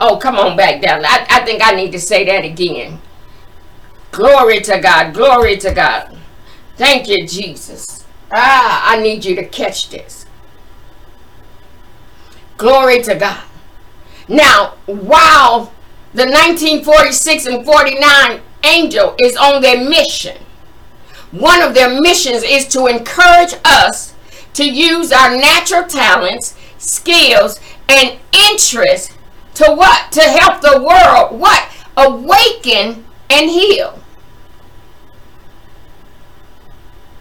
[0.00, 1.04] Oh, come on back down.
[1.04, 3.00] I, I think I need to say that again.
[4.10, 5.14] Glory to God.
[5.14, 6.16] Glory to God.
[6.76, 8.04] Thank you, Jesus.
[8.32, 10.26] Ah, I need you to catch this.
[12.56, 13.42] Glory to God.
[14.28, 15.72] Now, while
[16.12, 20.36] the 1946 and 49 angel is on their mission,
[21.30, 24.14] one of their missions is to encourage us
[24.54, 29.12] to use our natural talents, skills, and interests
[29.54, 30.12] to what?
[30.12, 31.68] To help the world what?
[31.96, 33.99] Awaken and heal.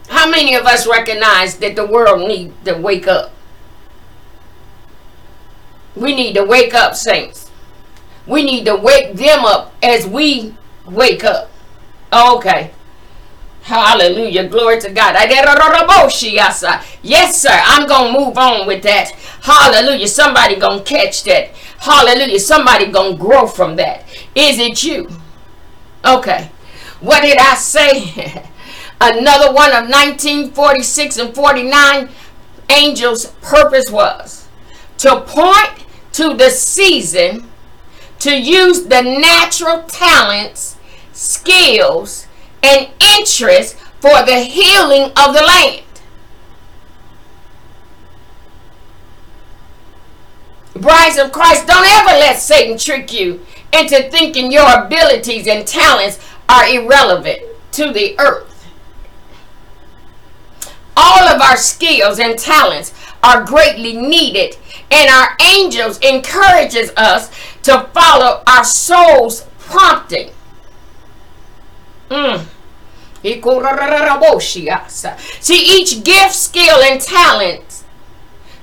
[0.10, 3.32] How many of us recognize that the world needs to wake up?
[5.96, 7.52] We need to wake up, saints.
[8.26, 10.56] We need to wake them up as we
[10.86, 11.50] wake up.
[12.12, 12.72] Okay.
[13.62, 14.48] Hallelujah.
[14.48, 15.16] Glory to God.
[17.04, 17.50] Yes, sir.
[17.52, 19.12] I'm going to move on with that.
[19.42, 20.08] Hallelujah.
[20.08, 21.50] Somebody going to catch that.
[21.80, 22.40] Hallelujah.
[22.40, 24.06] Somebody going to grow from that.
[24.34, 25.10] Is it you?
[26.04, 26.50] Okay.
[27.00, 28.44] What did I say?
[29.02, 32.10] Another one of 1946 and 49
[32.70, 34.48] angels' purpose was
[34.98, 37.48] to point to the season
[38.20, 40.78] to use the natural talents,
[41.14, 42.28] skills,
[42.62, 45.84] and interests for the healing of the land.
[50.76, 56.20] Brides of Christ, don't ever let Satan trick you into thinking your abilities and talents
[56.48, 57.40] are irrelevant
[57.74, 58.49] to the earth.
[61.02, 62.94] All of our skills and talents
[63.24, 64.58] are greatly needed,
[64.92, 67.30] and our angels encourages us
[67.64, 70.32] to follow our soul's prompting.
[72.10, 72.46] Mm.
[75.40, 77.86] See, each gift, skill, and talent,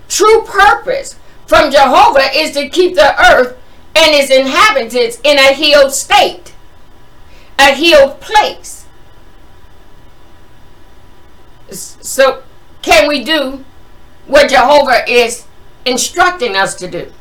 [0.07, 3.57] true purpose from Jehovah is to keep the earth
[3.95, 6.53] and its inhabitants in a healed state,
[7.59, 8.76] a healed place.
[11.71, 12.43] So,
[12.83, 13.65] can we do
[14.27, 15.47] what Jehovah is
[15.85, 17.13] instructing us to do?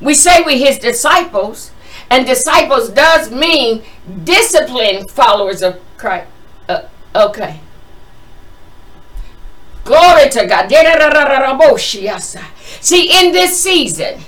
[0.00, 1.72] We say we his disciples,
[2.10, 3.82] and disciples does mean
[4.24, 6.28] disciplined followers of Christ.
[6.68, 6.82] Uh,
[7.14, 7.60] okay.
[9.84, 10.70] Glory to God.
[12.80, 14.20] See, in this season,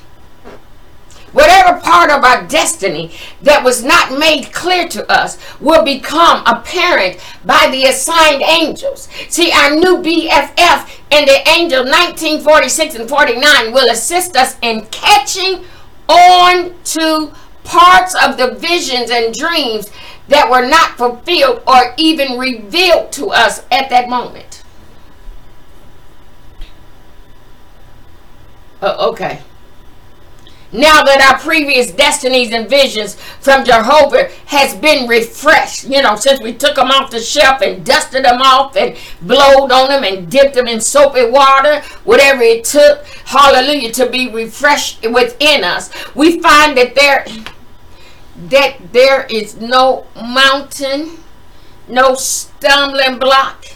[1.32, 3.12] whatever part of our destiny
[3.42, 9.08] that was not made clear to us will become apparent by the assigned angels.
[9.28, 15.64] See, our new BFF and the angel 1946 and 49 will assist us in catching
[16.08, 17.32] on to
[17.64, 19.90] parts of the visions and dreams
[20.28, 24.62] that were not fulfilled or even revealed to us at that moment.
[28.82, 29.40] Uh, okay.
[30.72, 36.40] Now that our previous destinies and visions from Jehovah has been refreshed, you know, since
[36.40, 40.30] we took them off the shelf and dusted them off and blowed on them and
[40.30, 46.40] dipped them in soapy water, whatever it took, hallelujah, to be refreshed within us, we
[46.40, 47.26] find that there
[48.48, 51.18] that there is no mountain,
[51.88, 53.66] no stumbling block,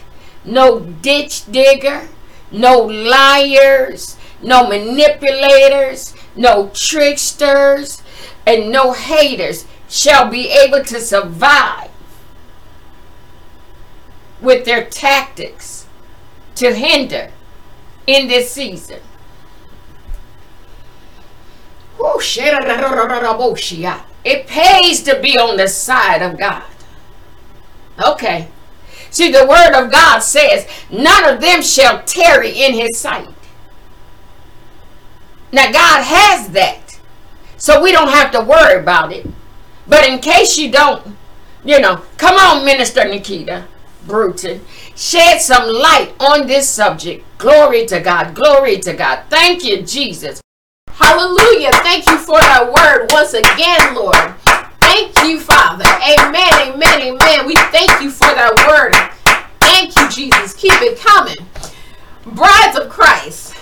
[0.45, 2.09] no ditch digger,
[2.51, 8.03] no liars, no manipulators, no tricksters,
[8.47, 11.91] and no haters shall be able to survive
[14.41, 15.87] with their tactics
[16.57, 17.31] to hinder
[18.07, 19.01] in this season.
[24.25, 26.65] It pays to be on the side of God.
[28.05, 28.49] Okay.
[29.11, 33.29] See, the word of God says, none of them shall tarry in his sight.
[35.55, 36.99] Now, God has that.
[37.57, 39.25] So we don't have to worry about it.
[39.87, 41.17] But in case you don't,
[41.65, 43.65] you know, come on, Minister Nikita
[44.05, 44.61] Bruton.
[44.97, 47.25] Shed some light on this subject.
[47.39, 48.35] Glory to God.
[48.35, 49.23] Glory to God.
[49.31, 50.41] Thank you, Jesus.
[50.89, 51.71] Hallelujah.
[51.73, 54.35] Thank you for that word once again, Lord.
[54.81, 55.85] Thank you, Father.
[55.85, 57.47] Amen, amen, amen.
[57.47, 58.93] We thank you for that word.
[59.61, 60.53] Thank you, Jesus.
[60.55, 61.37] Keep it coming.
[62.27, 63.54] Brides of Christ.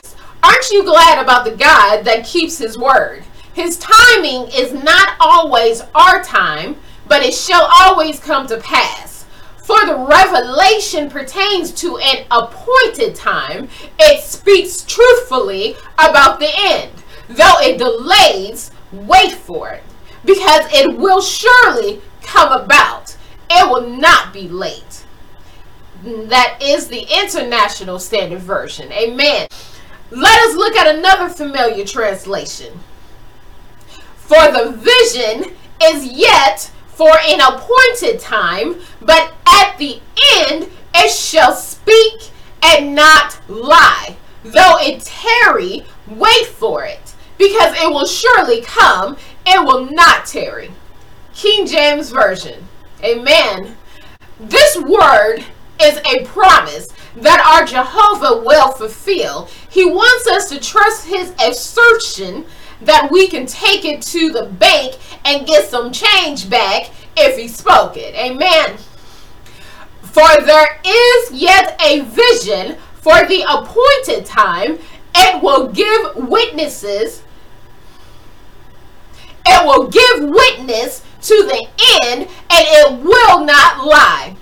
[0.43, 3.23] Aren't you glad about the God that keeps his word?
[3.55, 6.77] His timing is not always our time,
[7.07, 9.25] but it shall always come to pass.
[9.59, 13.69] For the revelation pertains to an appointed time,
[13.99, 16.91] it speaks truthfully about the end.
[17.29, 19.85] Though it delays, wait for it,
[20.25, 23.17] because it will surely come about.
[23.49, 25.05] It will not be late.
[26.03, 28.91] That is the International Standard Version.
[28.93, 29.47] Amen.
[30.15, 32.79] Let us look at another familiar translation.
[34.17, 40.01] For the vision is yet for an appointed time, but at the
[40.37, 42.31] end it shall speak
[42.63, 44.17] and not lie.
[44.45, 50.71] Though it tarry, wait for it, because it will surely come, it will not tarry.
[51.33, 52.69] King James Version.
[53.03, 53.77] Amen.
[54.39, 55.43] This word
[55.81, 59.49] is a promise that our Jehovah will fulfill.
[59.69, 62.47] He wants us to trust his assertion
[62.81, 67.49] that we can take it to the bank and get some change back if he
[67.49, 68.15] spoke it.
[68.15, 68.77] Amen.
[70.03, 74.79] For there is yet a vision for the appointed time.
[75.15, 77.23] It will give witnesses.
[79.47, 81.67] It will give witness to the
[82.05, 84.37] end and it will not lie.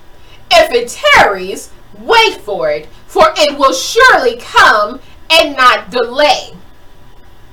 [0.53, 1.71] If it tarries,
[2.01, 6.57] Wait for it, for it will surely come and not delay.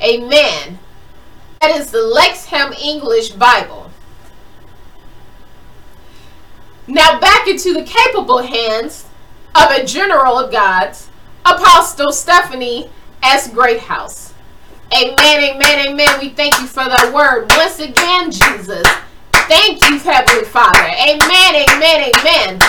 [0.02, 0.80] Amen.
[1.62, 3.92] That is the Lexham English Bible.
[6.88, 9.06] Now back into the capable hands
[9.56, 11.10] of a general of God's,
[11.46, 12.90] Apostle Stephanie
[13.24, 13.50] S.
[13.50, 14.34] Greathouse.
[14.94, 16.20] Amen, amen, amen.
[16.22, 17.52] We thank you for that word.
[17.58, 18.88] Once again, Jesus.
[19.50, 20.80] Thank you, Heavenly Father.
[20.80, 22.60] Amen, amen, amen.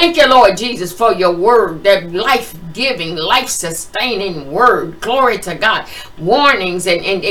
[0.00, 4.98] Thank you, Lord Jesus, for your word, that life giving, life sustaining word.
[5.02, 5.86] Glory to God.
[6.16, 7.22] Warnings and, and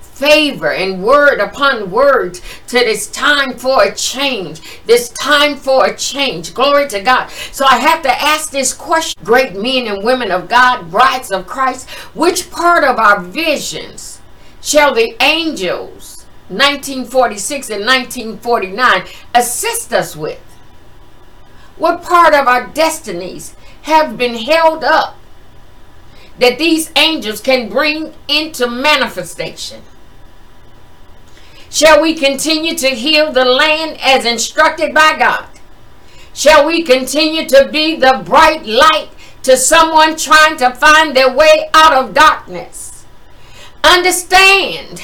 [0.00, 2.34] favor and word upon word
[2.68, 4.60] to this time for a change.
[4.86, 6.54] This time for a change.
[6.54, 7.28] Glory to God.
[7.50, 11.48] So I have to ask this question great men and women of God, brides of
[11.48, 14.20] Christ, which part of our visions
[14.62, 19.02] shall the angels 1946 and 1949
[19.34, 20.44] assist us with?
[21.78, 25.16] What part of our destinies have been held up
[26.38, 29.82] that these angels can bring into manifestation?
[31.70, 35.46] Shall we continue to heal the land as instructed by God?
[36.34, 39.10] Shall we continue to be the bright light
[39.42, 43.04] to someone trying to find their way out of darkness?
[43.84, 45.02] Understand,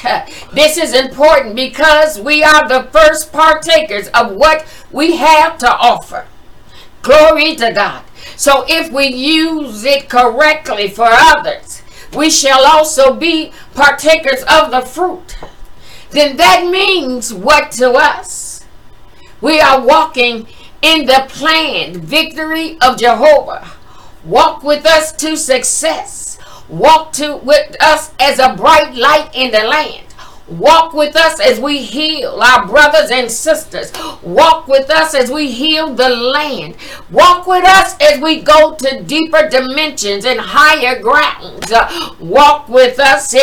[0.53, 6.25] this is important because we are the first partakers of what we have to offer.
[7.05, 8.03] Glory to God.
[8.35, 11.83] So if we use it correctly for others,
[12.13, 15.37] we shall also be partakers of the fruit
[16.15, 18.65] then that means what to us?
[19.41, 20.47] We are walking
[20.81, 23.69] in the planned victory of Jehovah.
[24.23, 26.37] Walk with us to success.
[26.69, 30.05] Walk to with us as a bright light in the land.
[30.47, 33.91] Walk with us as we heal our brothers and sisters.
[34.21, 36.75] Walk with us as we heal the land.
[37.09, 41.71] Walk with us as we go to deeper dimensions and higher grounds.
[42.19, 43.33] Walk with us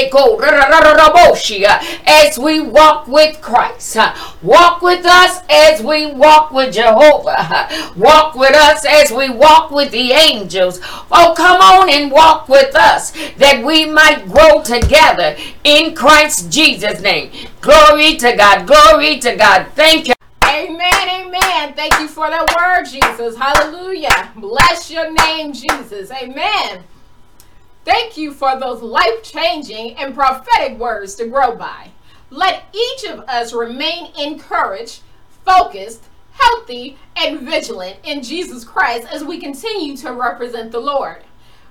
[2.07, 3.97] as we walk with Christ.
[4.41, 7.69] Walk with us as we walk with Jehovah.
[7.97, 10.79] Walk with us as we walk with the angels.
[11.11, 16.92] Oh, come on and walk with us that we might grow together in Christ Jesus
[17.01, 17.31] name.
[17.61, 18.67] Glory to God.
[18.67, 19.69] Glory to God.
[19.75, 20.15] Thank you.
[20.45, 21.73] Amen, amen.
[21.75, 23.37] Thank you for that word, Jesus.
[23.37, 24.33] Hallelujah.
[24.37, 26.11] Bless your name, Jesus.
[26.11, 26.85] Amen.
[27.85, 31.91] Thank you for those life changing and prophetic words to grow by.
[32.31, 35.03] Let each of us remain encouraged,
[35.45, 41.25] focused, healthy, and vigilant in Jesus Christ as we continue to represent the Lord.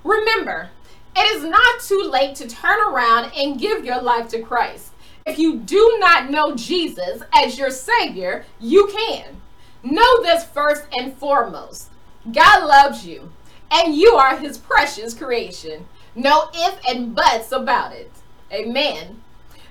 [0.04, 0.70] Remember,
[1.16, 4.91] it is not too late to turn around and give your life to Christ.
[5.26, 9.40] If you do not know Jesus as your Savior, you can.
[9.82, 11.90] Know this first and foremost
[12.30, 13.32] God loves you,
[13.70, 15.86] and you are His precious creation.
[16.14, 18.10] No ifs and buts about it.
[18.52, 19.22] Amen.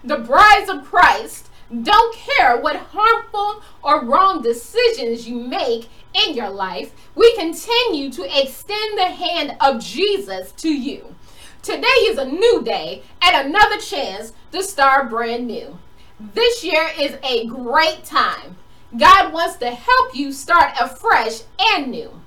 [0.03, 1.49] The brides of Christ
[1.83, 8.41] don't care what harmful or wrong decisions you make in your life, we continue to
[8.41, 11.15] extend the hand of Jesus to you.
[11.63, 15.77] Today is a new day and another chance to start brand new.
[16.19, 18.57] This year is a great time.
[18.97, 22.19] God wants to help you start afresh and new.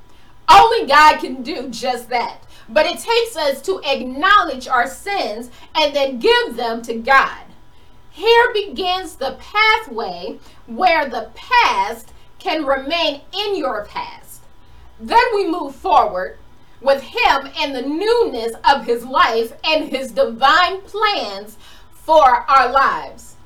[0.48, 2.44] Only God can do just that.
[2.68, 7.42] But it takes us to acknowledge our sins and then give them to God.
[8.10, 14.42] Here begins the pathway where the past can remain in your past.
[15.00, 16.38] Then we move forward
[16.84, 21.56] with him and the newness of his life and his divine plans
[21.90, 23.36] for our lives.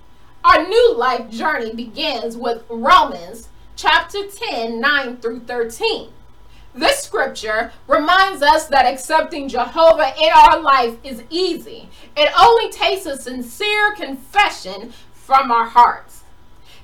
[0.45, 6.11] Our new life journey begins with Romans chapter 10, 9 through 13.
[6.75, 11.89] This scripture reminds us that accepting Jehovah in our life is easy.
[12.17, 16.23] It only takes a sincere confession from our hearts.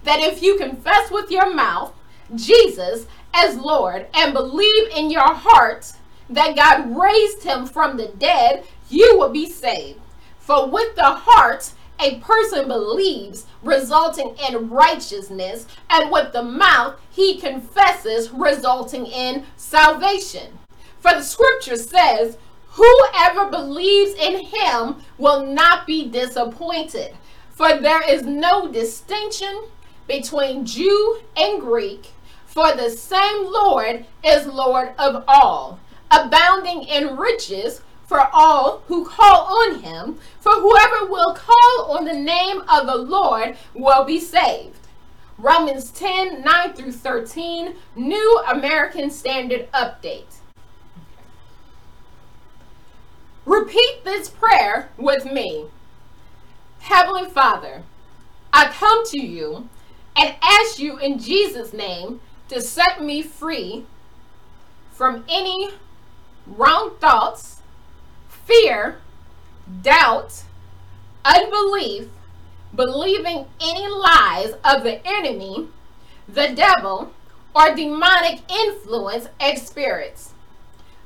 [0.04, 1.92] That if you confess with your mouth
[2.34, 5.92] Jesus as Lord and believe in your heart
[6.30, 10.00] that God raised him from the dead, you will be saved.
[10.38, 17.38] For with the heart a person believes, resulting in righteousness, and with the mouth he
[17.38, 20.58] confesses, resulting in salvation.
[20.98, 22.36] For the scripture says,
[22.70, 27.14] Whoever believes in him will not be disappointed.
[27.50, 29.64] For there is no distinction
[30.08, 32.08] between Jew and Greek,
[32.44, 35.78] for the same Lord is Lord of all
[36.14, 40.18] abounding in riches for all who call on him.
[40.40, 44.76] For whoever will call on the name of the Lord will be saved.
[45.38, 50.36] Romans 10 9 through 13, New American Standard Update.
[53.44, 55.66] Repeat this prayer with me.
[56.80, 57.82] Heavenly Father,
[58.52, 59.68] I come to you
[60.16, 63.86] and ask you in Jesus' name to set me free
[64.92, 65.70] from any
[66.46, 67.60] wrong thoughts,
[68.28, 68.98] fear,
[69.82, 70.44] doubt,
[71.24, 72.08] unbelief,
[72.74, 75.68] believing any lies of the enemy,
[76.28, 77.12] the devil,
[77.54, 80.32] or demonic influence and spirits.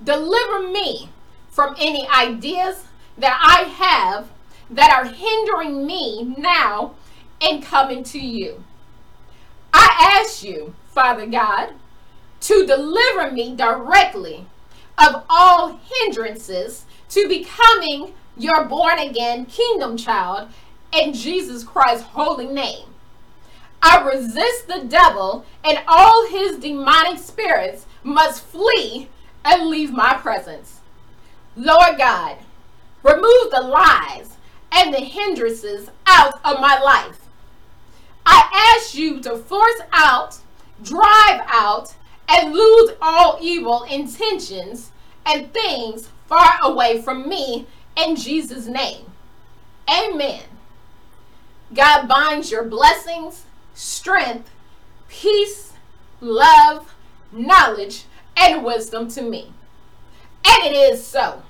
[0.03, 1.11] Deliver me
[1.51, 2.84] from any ideas
[3.18, 4.28] that I have
[4.70, 6.95] that are hindering me now
[7.41, 8.64] in coming to you.
[9.72, 11.74] I ask you, Father God,
[12.41, 14.47] to deliver me directly
[14.99, 20.49] of all hindrances to becoming your born again kingdom child
[20.92, 22.86] in Jesus Christ's holy name.
[23.82, 29.09] I resist the devil and all his demonic spirits must flee
[29.44, 30.80] and leave my presence.
[31.57, 32.38] Lord God,
[33.03, 34.36] remove the lies
[34.72, 37.20] and the hindrances out of my life.
[38.26, 40.38] I ask you to force out,
[40.82, 41.94] drive out,
[42.29, 44.93] and lose all evil intentions
[45.24, 47.66] and things far away from me
[47.97, 49.07] in Jesus' name.
[49.91, 50.43] Amen.
[51.74, 54.51] God binds your blessings, strength,
[55.09, 55.72] peace,
[56.20, 56.95] love,
[57.33, 58.05] knowledge,
[58.37, 59.53] and wisdom to me.
[60.47, 61.43] And it is so.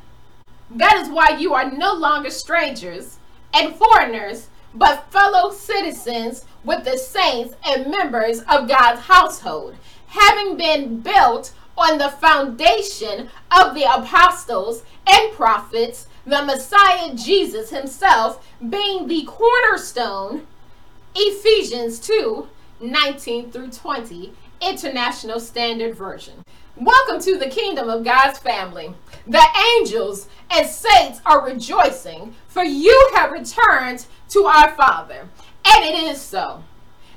[0.70, 3.18] That is why you are no longer strangers
[3.54, 9.76] and foreigners, but fellow citizens with the saints and members of God's household,
[10.08, 18.46] having been built on the foundation of the apostles and prophets, the Messiah Jesus himself
[18.68, 20.46] being the cornerstone.
[21.14, 22.48] Ephesians 2
[22.80, 26.44] 19 through 20, International Standard Version.
[26.76, 28.94] Welcome to the kingdom of God's family.
[29.26, 29.44] The
[29.76, 35.28] angels and saints are rejoicing, for you have returned to our Father.
[35.66, 36.62] And it is so.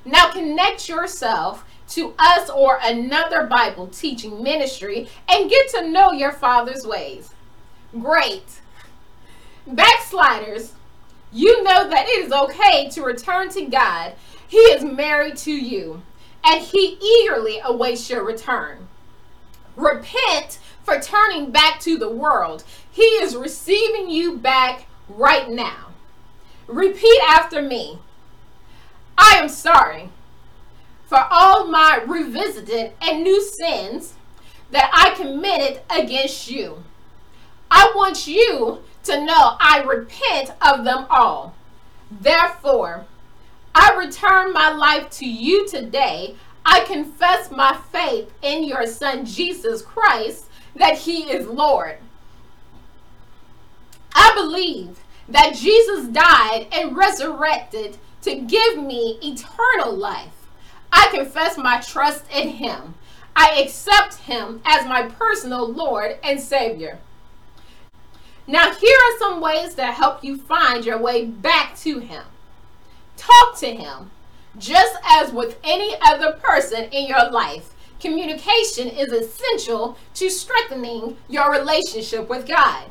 [0.03, 6.31] Now connect yourself to us or another Bible teaching ministry and get to know your
[6.31, 7.33] Father's ways.
[7.91, 8.61] Great.
[9.67, 10.73] Backsliders,
[11.31, 14.13] you know that it is okay to return to God.
[14.47, 16.01] He is married to you,
[16.43, 18.87] and He eagerly awaits your return.
[19.75, 22.63] Repent for turning back to the world.
[22.91, 25.87] He is receiving you back right now.
[26.67, 27.99] Repeat after me.
[29.17, 30.09] I am sorry
[31.11, 34.13] for all my revisited and new sins
[34.69, 36.85] that I committed against you.
[37.69, 41.53] I want you to know I repent of them all.
[42.09, 43.03] Therefore,
[43.75, 46.37] I return my life to you today.
[46.65, 50.45] I confess my faith in your Son Jesus Christ
[50.77, 51.97] that He is Lord.
[54.15, 60.40] I believe that Jesus died and resurrected to give me eternal life.
[60.91, 62.95] I confess my trust in Him.
[63.35, 66.99] I accept Him as my personal Lord and Savior.
[68.47, 72.23] Now, here are some ways to help you find your way back to Him.
[73.15, 74.11] Talk to Him.
[74.57, 81.51] Just as with any other person in your life, communication is essential to strengthening your
[81.51, 82.87] relationship with God.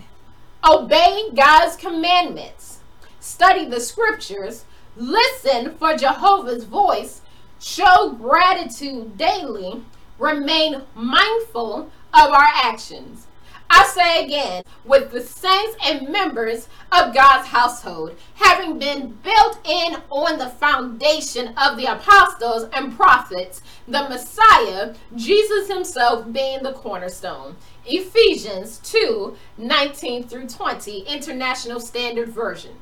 [0.65, 2.79] Obey God's commandments.
[3.19, 4.65] Study the scriptures.
[4.97, 7.21] Listen for Jehovah's voice.
[7.61, 9.83] Show gratitude daily.
[10.19, 13.27] Remain mindful of our actions.
[13.69, 19.97] I say again, with the saints and members of God's household, having been built in
[20.11, 27.57] on the foundation of the apostles and prophets, the Messiah, Jesus himself being the cornerstone.
[27.85, 32.73] Ephesians 2 19 through 20, International Standard Version.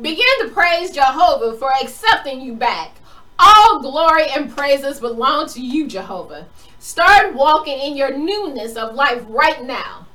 [0.00, 2.96] Begin to praise Jehovah for accepting you back.
[3.38, 6.46] All glory and praises belong to you, Jehovah.
[6.78, 10.06] Start walking in your newness of life right now.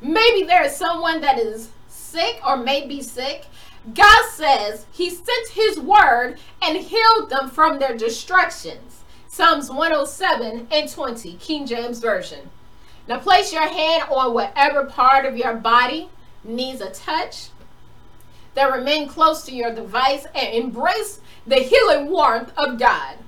[0.00, 3.46] Maybe there is someone that is sick or may be sick.
[3.92, 9.02] God says he sent his word and healed them from their destructions.
[9.28, 12.50] Psalms 107 and 20, King James Version.
[13.08, 16.08] Now place your hand on whatever part of your body
[16.42, 17.48] needs a touch.
[18.54, 23.18] Then remain close to your device and embrace the healing warmth of God.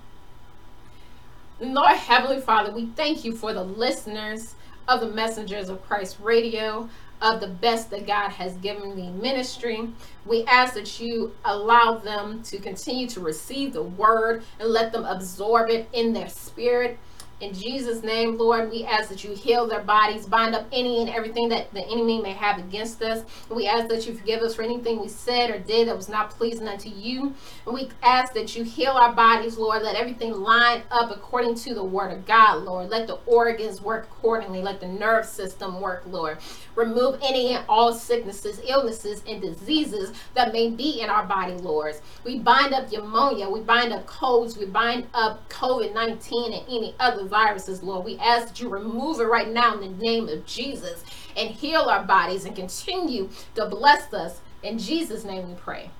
[1.60, 4.54] Lord Heavenly Father, we thank you for the listeners
[4.88, 6.88] of the Messengers of Christ radio,
[7.20, 9.88] of the best that God has given the ministry.
[10.24, 15.04] We ask that you allow them to continue to receive the word and let them
[15.04, 16.98] absorb it in their spirit.
[17.38, 21.10] In Jesus' name, Lord, we ask that you heal their bodies, bind up any and
[21.10, 23.26] everything that the enemy may have against us.
[23.50, 26.30] We ask that you forgive us for anything we said or did that was not
[26.30, 27.34] pleasing unto you.
[27.66, 29.82] And we ask that you heal our bodies, Lord.
[29.82, 32.88] Let everything line up according to the word of God, Lord.
[32.88, 34.62] Let the organs work accordingly.
[34.62, 36.38] Let the nerve system work, Lord.
[36.74, 41.96] Remove any and all sicknesses, illnesses, and diseases that may be in our body, Lord.
[42.24, 43.50] We bind up pneumonia.
[43.50, 44.56] We bind up colds.
[44.56, 48.04] We bind up COVID 19 and any other viruses, Lord.
[48.04, 51.04] We ask that you remove it right now in the name of Jesus
[51.36, 54.40] and heal our bodies and continue to bless us.
[54.62, 55.90] In Jesus' name we pray.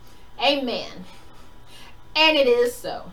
[0.43, 1.05] Amen.
[2.15, 3.13] And it is so.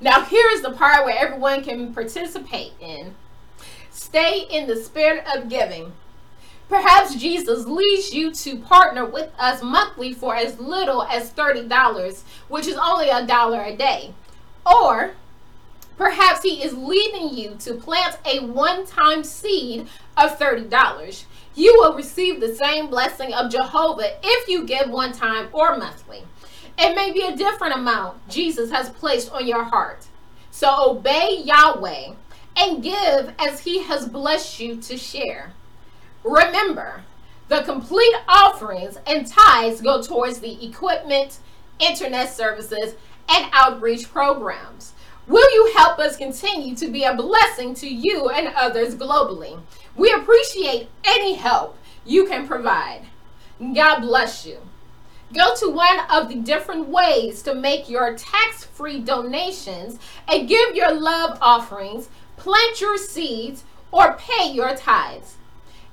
[0.00, 3.14] Now, here is the part where everyone can participate in.
[3.90, 5.92] Stay in the spirit of giving.
[6.68, 12.66] Perhaps Jesus leads you to partner with us monthly for as little as $30, which
[12.66, 14.12] is only a dollar a day.
[14.66, 15.12] Or
[15.98, 21.24] Perhaps he is leading you to plant a one time seed of $30.
[21.56, 26.22] You will receive the same blessing of Jehovah if you give one time or monthly.
[26.78, 30.06] It may be a different amount Jesus has placed on your heart.
[30.52, 32.12] So obey Yahweh
[32.56, 35.52] and give as he has blessed you to share.
[36.22, 37.02] Remember,
[37.48, 41.38] the complete offerings and tithes go towards the equipment,
[41.80, 42.94] internet services,
[43.28, 44.92] and outreach programs.
[45.28, 49.60] Will you help us continue to be a blessing to you and others globally?
[49.94, 51.76] We appreciate any help
[52.06, 53.02] you can provide.
[53.60, 54.58] God bless you.
[55.34, 60.74] Go to one of the different ways to make your tax free donations and give
[60.74, 62.08] your love offerings,
[62.38, 65.36] plant your seeds, or pay your tithes.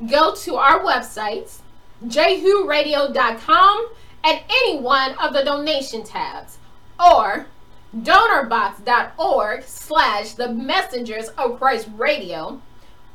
[0.10, 1.60] Go to our websites,
[2.06, 3.90] jehuradio.com,
[4.24, 6.58] and any one of the donation tabs,
[6.98, 7.48] or
[7.96, 12.62] donorbox.org slash the messengers of Christ radio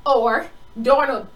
[0.07, 0.47] or
[0.81, 1.27] donor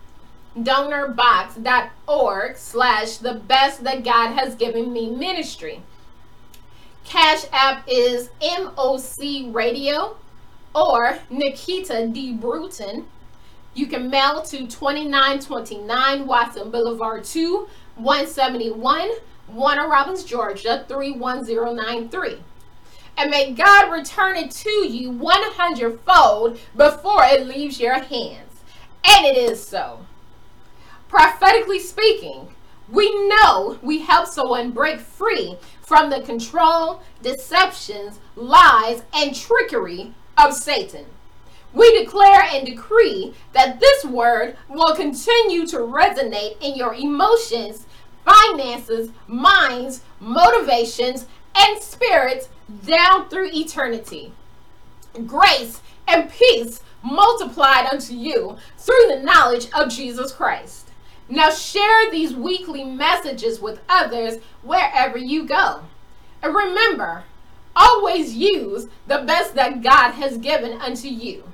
[0.58, 5.82] donorbox.org slash the best that God has given me ministry.
[7.04, 10.16] Cash app is MOC Radio
[10.74, 12.32] or Nikita D.
[12.32, 13.06] Bruton.
[13.74, 19.10] You can mail to 2929 Watson Boulevard 2, 171,
[19.48, 22.38] Warner Robins, Georgia 31093
[23.16, 28.60] and may God return it to you 100 fold before it leaves your hands.
[29.04, 30.06] And it is so.
[31.08, 32.48] Prophetically speaking,
[32.88, 40.54] we know we help someone break free from the control, deceptions, lies, and trickery of
[40.54, 41.06] Satan.
[41.72, 47.86] We declare and decree that this word will continue to resonate in your emotions,
[48.24, 52.48] finances, minds, motivations, and spirits
[52.86, 54.32] down through eternity.
[55.26, 60.88] Grace and peace multiplied unto you through the knowledge of Jesus Christ.
[61.28, 65.82] Now share these weekly messages with others wherever you go.
[66.42, 67.24] And remember,
[67.74, 71.44] always use the best that God has given unto you.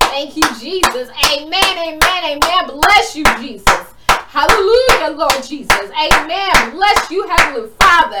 [0.00, 1.08] Thank you, Jesus.
[1.32, 2.80] Amen, amen, amen.
[2.80, 3.94] Bless you, Jesus.
[4.08, 5.70] Hallelujah, Lord Jesus.
[5.72, 6.70] Amen.
[6.72, 8.20] Bless you, Heavenly Father.